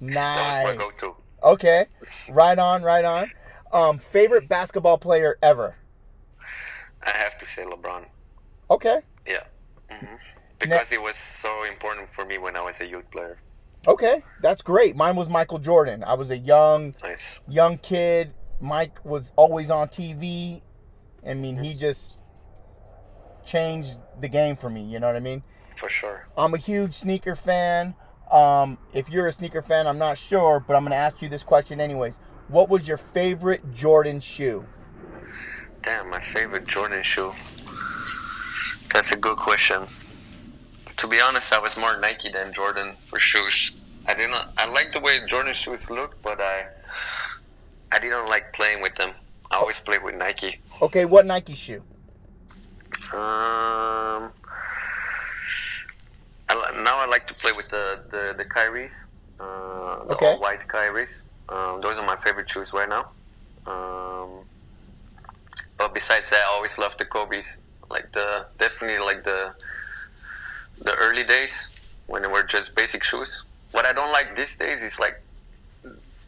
that 0.00 0.66
was 0.66 0.78
my 0.78 0.84
go-to. 0.84 1.14
Okay, 1.42 1.86
right 2.30 2.58
on, 2.58 2.82
right 2.82 3.04
on. 3.04 3.30
Um, 3.74 3.98
favorite 3.98 4.48
basketball 4.48 4.98
player 4.98 5.36
ever? 5.42 5.76
I 7.02 7.10
have 7.10 7.36
to 7.38 7.44
say 7.44 7.64
LeBron. 7.64 8.06
Okay. 8.70 9.00
Yeah. 9.26 9.42
Mm-hmm. 9.90 10.14
Because 10.60 10.92
it 10.92 11.02
was 11.02 11.16
so 11.16 11.64
important 11.64 12.08
for 12.08 12.24
me 12.24 12.38
when 12.38 12.56
I 12.56 12.62
was 12.62 12.80
a 12.80 12.86
youth 12.86 13.10
player. 13.10 13.38
Okay, 13.86 14.22
that's 14.40 14.62
great. 14.62 14.96
Mine 14.96 15.14
was 15.16 15.28
Michael 15.28 15.58
Jordan. 15.58 16.02
I 16.04 16.14
was 16.14 16.30
a 16.30 16.38
young, 16.38 16.94
nice. 17.02 17.40
young 17.48 17.76
kid. 17.78 18.32
Mike 18.60 19.04
was 19.04 19.32
always 19.36 19.70
on 19.70 19.88
TV. 19.88 20.62
I 21.28 21.34
mean, 21.34 21.58
he 21.58 21.74
just 21.74 22.20
changed 23.44 23.98
the 24.20 24.28
game 24.28 24.56
for 24.56 24.70
me. 24.70 24.82
You 24.82 25.00
know 25.00 25.06
what 25.08 25.16
I 25.16 25.20
mean? 25.20 25.42
For 25.76 25.90
sure. 25.90 26.26
I'm 26.36 26.54
a 26.54 26.58
huge 26.58 26.94
sneaker 26.94 27.34
fan. 27.34 27.94
Um, 28.30 28.78
if 28.94 29.10
you're 29.10 29.26
a 29.26 29.32
sneaker 29.32 29.60
fan, 29.60 29.86
I'm 29.86 29.98
not 29.98 30.16
sure, 30.16 30.64
but 30.66 30.76
I'm 30.76 30.82
going 30.82 30.92
to 30.92 30.96
ask 30.96 31.20
you 31.20 31.28
this 31.28 31.42
question 31.42 31.80
anyways. 31.80 32.18
What 32.48 32.68
was 32.68 32.86
your 32.86 32.98
favorite 32.98 33.72
Jordan 33.72 34.20
shoe? 34.20 34.64
Damn, 35.82 36.10
my 36.10 36.20
favorite 36.20 36.66
Jordan 36.66 37.02
shoe. 37.02 37.32
That's 38.92 39.12
a 39.12 39.16
good 39.16 39.36
question. 39.36 39.86
To 40.96 41.06
be 41.08 41.20
honest, 41.20 41.52
I 41.52 41.58
was 41.58 41.76
more 41.76 41.98
Nike 41.98 42.30
than 42.30 42.52
Jordan 42.52 42.94
for 43.08 43.18
shoes. 43.18 43.76
I 44.06 44.14
didn't. 44.14 44.36
I 44.56 44.66
like 44.66 44.92
the 44.92 45.00
way 45.00 45.20
Jordan 45.26 45.54
shoes 45.54 45.90
look, 45.90 46.22
but 46.22 46.40
I, 46.40 46.66
I 47.92 47.98
didn't 47.98 48.28
like 48.28 48.52
playing 48.52 48.82
with 48.82 48.94
them. 48.94 49.10
I 49.50 49.56
always 49.56 49.80
played 49.80 50.02
with 50.02 50.14
Nike. 50.14 50.60
Okay, 50.82 51.04
what 51.04 51.26
Nike 51.26 51.54
shoe? 51.54 51.82
Um, 53.12 54.30
I, 56.48 56.72
now 56.82 56.98
I 56.98 57.06
like 57.08 57.26
to 57.28 57.34
play 57.34 57.52
with 57.52 57.68
the 57.70 58.02
the, 58.10 58.34
the 58.36 58.44
Kyries, 58.44 59.06
uh, 59.40 60.04
the 60.04 60.14
okay. 60.14 60.26
all 60.26 60.40
white 60.40 60.66
Kyries. 60.68 61.22
Um, 61.48 61.80
those 61.80 61.96
are 61.98 62.06
my 62.06 62.16
favorite 62.16 62.50
shoes 62.50 62.72
right 62.72 62.88
now. 62.88 63.06
Um, 63.66 64.44
but 65.78 65.94
besides 65.94 66.30
that, 66.30 66.40
I 66.40 66.54
always 66.54 66.78
love 66.78 66.96
the 66.98 67.04
Kobe's. 67.04 67.58
Like 67.90 68.10
the 68.12 68.46
definitely 68.58 69.04
like 69.04 69.24
the 69.24 69.54
the 70.82 70.94
early 70.96 71.24
days 71.24 71.96
when 72.06 72.22
they 72.22 72.28
were 72.28 72.42
just 72.42 72.74
basic 72.74 73.04
shoes. 73.04 73.46
What 73.72 73.84
I 73.86 73.92
don't 73.92 74.12
like 74.12 74.36
these 74.36 74.56
days 74.56 74.82
is 74.82 74.98
like 74.98 75.22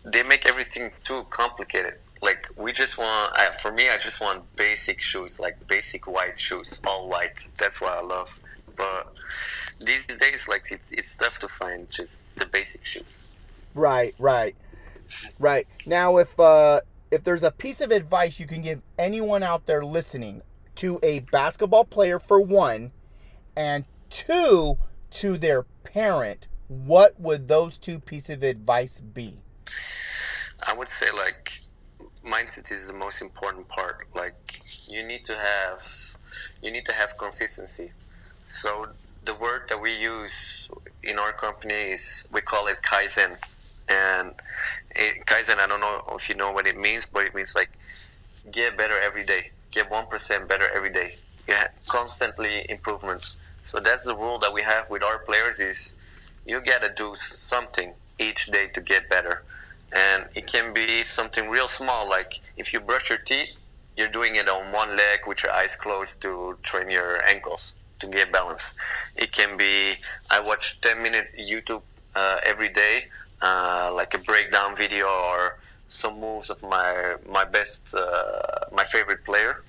they 0.05 0.22
make 0.22 0.46
everything 0.46 0.90
too 1.05 1.26
complicated. 1.31 1.94
Like 2.22 2.48
we 2.57 2.72
just 2.72 2.98
want, 2.98 3.33
I, 3.35 3.50
for 3.61 3.72
me, 3.72 3.90
I 3.90 3.98
just 3.98 4.20
want 4.20 4.44
basic 4.57 5.00
shoes, 5.00 5.38
like 5.38 5.57
basic 5.68 6.07
white 6.07 6.38
shoes, 6.38 6.81
all 6.87 7.09
white. 7.09 7.46
That's 7.59 7.81
what 7.81 7.92
I 7.92 8.00
love. 8.00 8.38
But 8.76 9.12
these 9.81 10.05
days, 10.18 10.48
like 10.48 10.64
it's 10.70 10.92
it's 10.92 11.16
tough 11.16 11.38
to 11.40 11.48
find 11.48 11.90
just 11.90 12.22
the 12.37 12.46
basic 12.46 12.85
shoes. 12.85 13.31
Right, 13.74 14.14
right, 14.18 14.57
right. 15.38 15.66
Now, 15.86 16.18
if 16.18 16.38
uh, 16.38 16.80
if 17.10 17.24
there's 17.24 17.42
a 17.42 17.50
piece 17.50 17.80
of 17.80 17.90
advice 17.90 18.40
you 18.40 18.46
can 18.46 18.62
give 18.62 18.82
anyone 18.98 19.42
out 19.42 19.66
there 19.66 19.84
listening 19.84 20.42
to 20.76 20.98
a 21.02 21.20
basketball 21.20 21.84
player 21.84 22.18
for 22.18 22.40
one, 22.40 22.92
and 23.56 23.84
two 24.10 24.78
to 25.10 25.38
their 25.38 25.62
parent, 25.62 26.48
what 26.68 27.18
would 27.18 27.48
those 27.48 27.78
two 27.78 27.98
pieces 27.98 28.36
of 28.36 28.42
advice 28.42 29.00
be? 29.00 29.38
I 30.66 30.74
would 30.74 30.88
say 30.88 31.10
like 31.12 31.52
mindset 32.24 32.72
is 32.72 32.86
the 32.86 32.92
most 32.92 33.22
important 33.22 33.68
part. 33.68 34.06
Like 34.14 34.60
you 34.88 35.02
need 35.02 35.24
to 35.26 35.36
have 35.36 35.82
you 36.62 36.70
need 36.70 36.84
to 36.86 36.92
have 36.92 37.16
consistency. 37.18 37.92
So 38.44 38.88
the 39.24 39.34
word 39.34 39.62
that 39.68 39.80
we 39.80 39.92
use 39.92 40.68
in 41.02 41.18
our 41.18 41.32
company 41.32 41.74
is 41.74 42.26
we 42.32 42.40
call 42.40 42.66
it 42.68 42.78
kaizen, 42.82 43.36
and 43.88 44.34
kaizen 45.26 45.58
I 45.58 45.66
don't 45.66 45.80
know 45.80 46.02
if 46.12 46.28
you 46.28 46.34
know 46.34 46.52
what 46.52 46.66
it 46.66 46.76
means, 46.78 47.06
but 47.06 47.24
it 47.26 47.34
means 47.34 47.54
like 47.54 47.70
get 48.50 48.76
better 48.76 48.98
every 49.00 49.22
day, 49.24 49.50
get 49.72 49.90
one 49.90 50.06
percent 50.06 50.48
better 50.48 50.66
every 50.74 50.90
day, 50.90 51.10
yeah, 51.48 51.68
constantly 51.88 52.66
improvements. 52.68 53.42
So 53.62 53.80
that's 53.80 54.04
the 54.04 54.16
rule 54.16 54.38
that 54.38 54.52
we 54.52 54.62
have 54.62 54.88
with 54.90 55.02
our 55.02 55.18
players 55.18 55.58
is 55.60 55.96
you 56.44 56.60
gotta 56.60 56.92
do 56.94 57.12
something 57.16 57.92
each 58.18 58.46
day 58.46 58.68
to 58.68 58.80
get 58.80 59.08
better. 59.10 59.42
And 59.92 60.26
it 60.34 60.46
can 60.46 60.72
be 60.72 61.04
something 61.04 61.48
real 61.48 61.68
small 61.68 62.08
like 62.08 62.40
if 62.56 62.72
you 62.72 62.80
brush 62.80 63.08
your 63.10 63.18
teeth 63.18 63.48
you're 63.96 64.08
doing 64.08 64.36
it 64.36 64.48
on 64.48 64.72
one 64.72 64.96
leg 64.96 65.20
with 65.26 65.42
your 65.42 65.52
eyes 65.52 65.74
closed 65.76 66.20
to 66.22 66.58
train 66.62 66.90
your 66.90 67.24
ankles 67.26 67.74
to 68.00 68.06
get 68.06 68.32
balance 68.32 68.74
it 69.16 69.32
can 69.32 69.56
be 69.56 69.94
i 70.30 70.40
watch 70.40 70.78
10 70.82 71.02
minute 71.02 71.28
youtube 71.38 71.82
uh, 72.14 72.38
every 72.44 72.68
day 72.68 73.04
uh, 73.42 73.90
like 73.94 74.14
a 74.14 74.18
breakdown 74.18 74.77
video 74.77 75.07
or 75.07 75.59
some 75.88 76.20
moves 76.20 76.51
of 76.51 76.61
my 76.62 77.16
my 77.29 77.44
best 77.44 77.94
uh, 77.94 78.64
my 78.72 78.85
favorite 78.85 79.25
player 79.25 79.62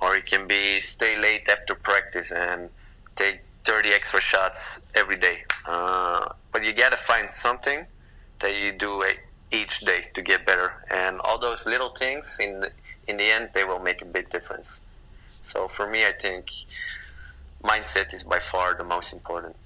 or 0.00 0.14
it 0.14 0.26
can 0.26 0.46
be 0.46 0.78
stay 0.80 1.18
late 1.18 1.48
after 1.48 1.74
practice 1.74 2.30
and 2.30 2.70
take 3.16 3.40
30 3.64 3.90
extra 3.90 4.20
shots 4.20 4.80
every 4.94 5.16
day 5.16 5.38
uh, 5.66 6.28
but 6.52 6.64
you 6.64 6.72
gotta 6.72 6.96
find 6.96 7.30
something 7.30 7.84
that 8.40 8.54
you 8.54 8.72
do 8.72 9.02
each 9.50 9.80
day 9.80 10.06
to 10.14 10.22
get 10.22 10.46
better. 10.46 10.72
And 10.90 11.20
all 11.20 11.38
those 11.38 11.66
little 11.66 11.90
things, 11.90 12.38
in 12.40 12.60
the, 12.60 12.70
in 13.06 13.16
the 13.16 13.24
end, 13.24 13.50
they 13.54 13.64
will 13.64 13.78
make 13.78 14.02
a 14.02 14.04
big 14.04 14.30
difference. 14.30 14.80
So 15.42 15.68
for 15.68 15.88
me, 15.88 16.04
I 16.04 16.12
think 16.12 16.46
mindset 17.62 18.12
is 18.12 18.24
by 18.24 18.38
far 18.38 18.74
the 18.74 18.84
most 18.84 19.12
important, 19.12 19.56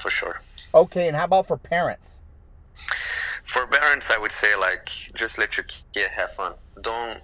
for 0.00 0.10
sure. 0.10 0.40
Okay, 0.74 1.08
and 1.08 1.16
how 1.16 1.24
about 1.24 1.46
for 1.46 1.56
parents? 1.56 2.20
For 3.54 3.68
parents, 3.68 4.10
I 4.10 4.18
would 4.18 4.32
say 4.32 4.56
like 4.56 4.88
just 5.14 5.38
let 5.38 5.56
your 5.56 5.64
kid 5.94 6.08
have 6.16 6.32
fun. 6.32 6.54
Don't 6.82 7.20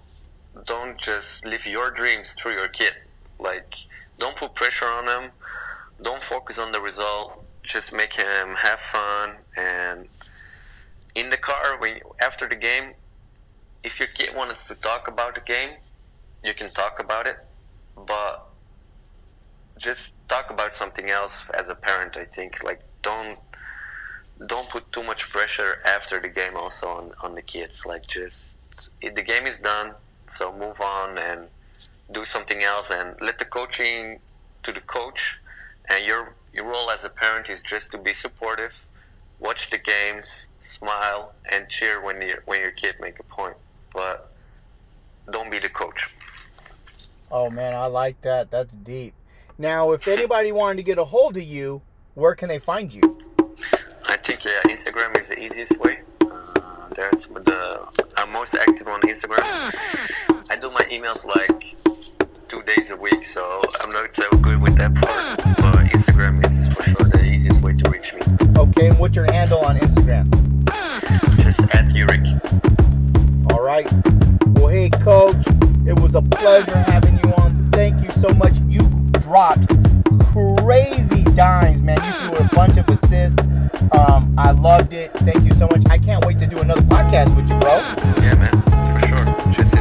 don't 0.65 0.97
just 0.97 1.45
live 1.45 1.65
your 1.65 1.91
dreams 1.91 2.35
through 2.39 2.53
your 2.53 2.69
kid. 2.69 2.93
Like 3.37 3.75
don't 4.17 4.37
put 4.37 4.55
pressure 4.55 4.85
on 4.85 5.07
them. 5.07 5.31
Don't 6.01 6.23
focus 6.23 6.57
on 6.57 6.71
the 6.71 6.79
result. 6.79 7.43
Just 7.63 7.91
make 7.91 8.13
him 8.13 8.55
have 8.55 8.79
fun 8.79 9.31
and 9.57 10.07
in 11.15 11.29
the 11.29 11.35
car 11.35 11.77
when 11.79 11.99
after 12.21 12.47
the 12.47 12.55
game, 12.55 12.93
if 13.83 13.99
your 13.99 14.07
kid 14.15 14.33
wants 14.33 14.69
to 14.69 14.75
talk 14.75 15.09
about 15.09 15.35
the 15.35 15.41
game, 15.41 15.71
you 16.45 16.53
can 16.53 16.71
talk 16.71 17.01
about 17.01 17.27
it, 17.27 17.35
but 18.07 18.47
just 19.81 20.13
talk 20.29 20.49
about 20.49 20.73
something 20.73 21.09
else 21.09 21.43
as 21.59 21.67
a 21.67 21.75
parent. 21.75 22.15
I 22.15 22.23
think 22.23 22.63
like 22.63 22.79
don't 23.01 23.37
don't 24.47 24.67
put 24.69 24.91
too 24.91 25.03
much 25.03 25.29
pressure 25.29 25.79
after 25.85 26.19
the 26.19 26.29
game 26.29 26.55
also 26.55 26.87
on, 26.87 27.11
on 27.21 27.35
the 27.35 27.41
kids. 27.41 27.85
Like 27.85 28.07
just 28.07 28.55
the 29.01 29.21
game 29.21 29.45
is 29.45 29.59
done, 29.59 29.93
so 30.29 30.51
move 30.53 30.79
on 30.81 31.17
and 31.17 31.47
do 32.11 32.25
something 32.25 32.61
else 32.63 32.89
and 32.89 33.15
let 33.21 33.37
the 33.39 33.45
coaching 33.45 34.19
to 34.63 34.71
the 34.71 34.81
coach 34.81 35.39
and 35.89 36.05
your 36.05 36.33
your 36.53 36.65
role 36.65 36.91
as 36.91 37.03
a 37.03 37.09
parent 37.09 37.49
is 37.49 37.63
just 37.63 37.91
to 37.91 37.97
be 37.97 38.13
supportive 38.13 38.85
watch 39.41 39.69
the 39.71 39.77
games, 39.77 40.47
smile, 40.61 41.33
and 41.51 41.67
cheer 41.67 42.01
when 42.01 42.21
you 42.21 42.35
when 42.45 42.61
your 42.61 42.71
kid 42.71 42.95
make 43.01 43.19
a 43.19 43.23
point, 43.23 43.57
but 43.93 44.31
don't 45.29 45.51
be 45.51 45.59
the 45.59 45.69
coach. 45.69 46.09
Oh 47.29 47.49
man, 47.49 47.75
I 47.75 47.87
like 47.87 48.21
that. 48.21 48.51
That's 48.51 48.75
deep. 48.75 49.13
Now, 49.57 49.91
if 49.91 50.07
anybody 50.07 50.51
wanted 50.51 50.77
to 50.77 50.83
get 50.83 50.97
a 50.97 51.03
hold 51.03 51.35
of 51.35 51.43
you, 51.43 51.81
where 52.13 52.35
can 52.35 52.47
they 52.47 52.59
find 52.59 52.93
you? 52.93 53.10
Yeah, 54.43 54.59
Instagram 54.73 55.19
is 55.19 55.27
the 55.27 55.39
easiest 55.39 55.77
way. 55.77 55.99
Uh, 56.21 56.89
that's 56.95 57.27
the 57.27 58.11
I'm 58.17 58.33
most 58.33 58.55
active 58.55 58.87
on 58.87 58.99
Instagram. 59.01 59.43
I 60.49 60.55
do 60.59 60.71
my 60.71 60.81
emails 60.89 61.25
like 61.25 61.75
two 62.47 62.63
days 62.63 62.89
a 62.89 62.95
week, 62.95 63.23
so 63.23 63.61
I'm 63.81 63.91
not 63.91 64.09
so 64.15 64.27
good 64.39 64.59
with 64.59 64.75
that 64.77 64.95
part. 64.95 65.37
But 65.57 65.85
Instagram 65.91 66.43
is 66.49 66.73
for 66.73 66.81
sure 66.81 67.07
the 67.09 67.23
easiest 67.23 67.61
way 67.61 67.73
to 67.73 67.89
reach 67.91 68.15
me. 68.15 68.21
Okay, 68.57 68.87
and 68.87 68.97
what's 68.97 69.15
your 69.15 69.31
handle 69.31 69.59
on 69.59 69.77
Instagram? 69.77 70.27
Just 71.43 71.61
at. 71.75 71.91
All 73.51 73.61
right. 73.61 73.87
Well, 74.59 74.69
hey, 74.69 74.89
coach, 74.89 75.45
it 75.85 75.99
was 75.99 76.15
a 76.15 76.21
pleasure 76.23 76.79
having 76.87 77.19
you 77.23 77.31
on. 77.33 77.69
Thank 77.73 78.03
you 78.03 78.09
so 78.19 78.29
much. 78.33 78.53
You 78.67 78.89
dropped 79.19 79.67
crazy 80.33 81.23
dimes, 81.35 81.83
man. 81.83 82.03
You 82.03 82.35
threw 82.35 82.45
a 82.45 82.49
bunch 82.55 82.77
of 82.77 82.89
assists. 82.89 83.50
Um, 83.91 84.33
I 84.37 84.51
loved 84.51 84.93
it. 84.93 85.11
Thank 85.13 85.43
you 85.43 85.53
so 85.53 85.67
much. 85.67 85.83
I 85.89 85.97
can't 85.97 86.23
wait 86.25 86.39
to 86.39 86.47
do 86.47 86.59
another 86.59 86.81
podcast 86.83 87.35
with 87.35 87.49
you, 87.49 87.57
bro. 87.59 87.77
Yeah, 88.23 88.35
man, 88.35 88.61
for 88.61 89.07
sure. 89.07 89.53
Just 89.53 89.80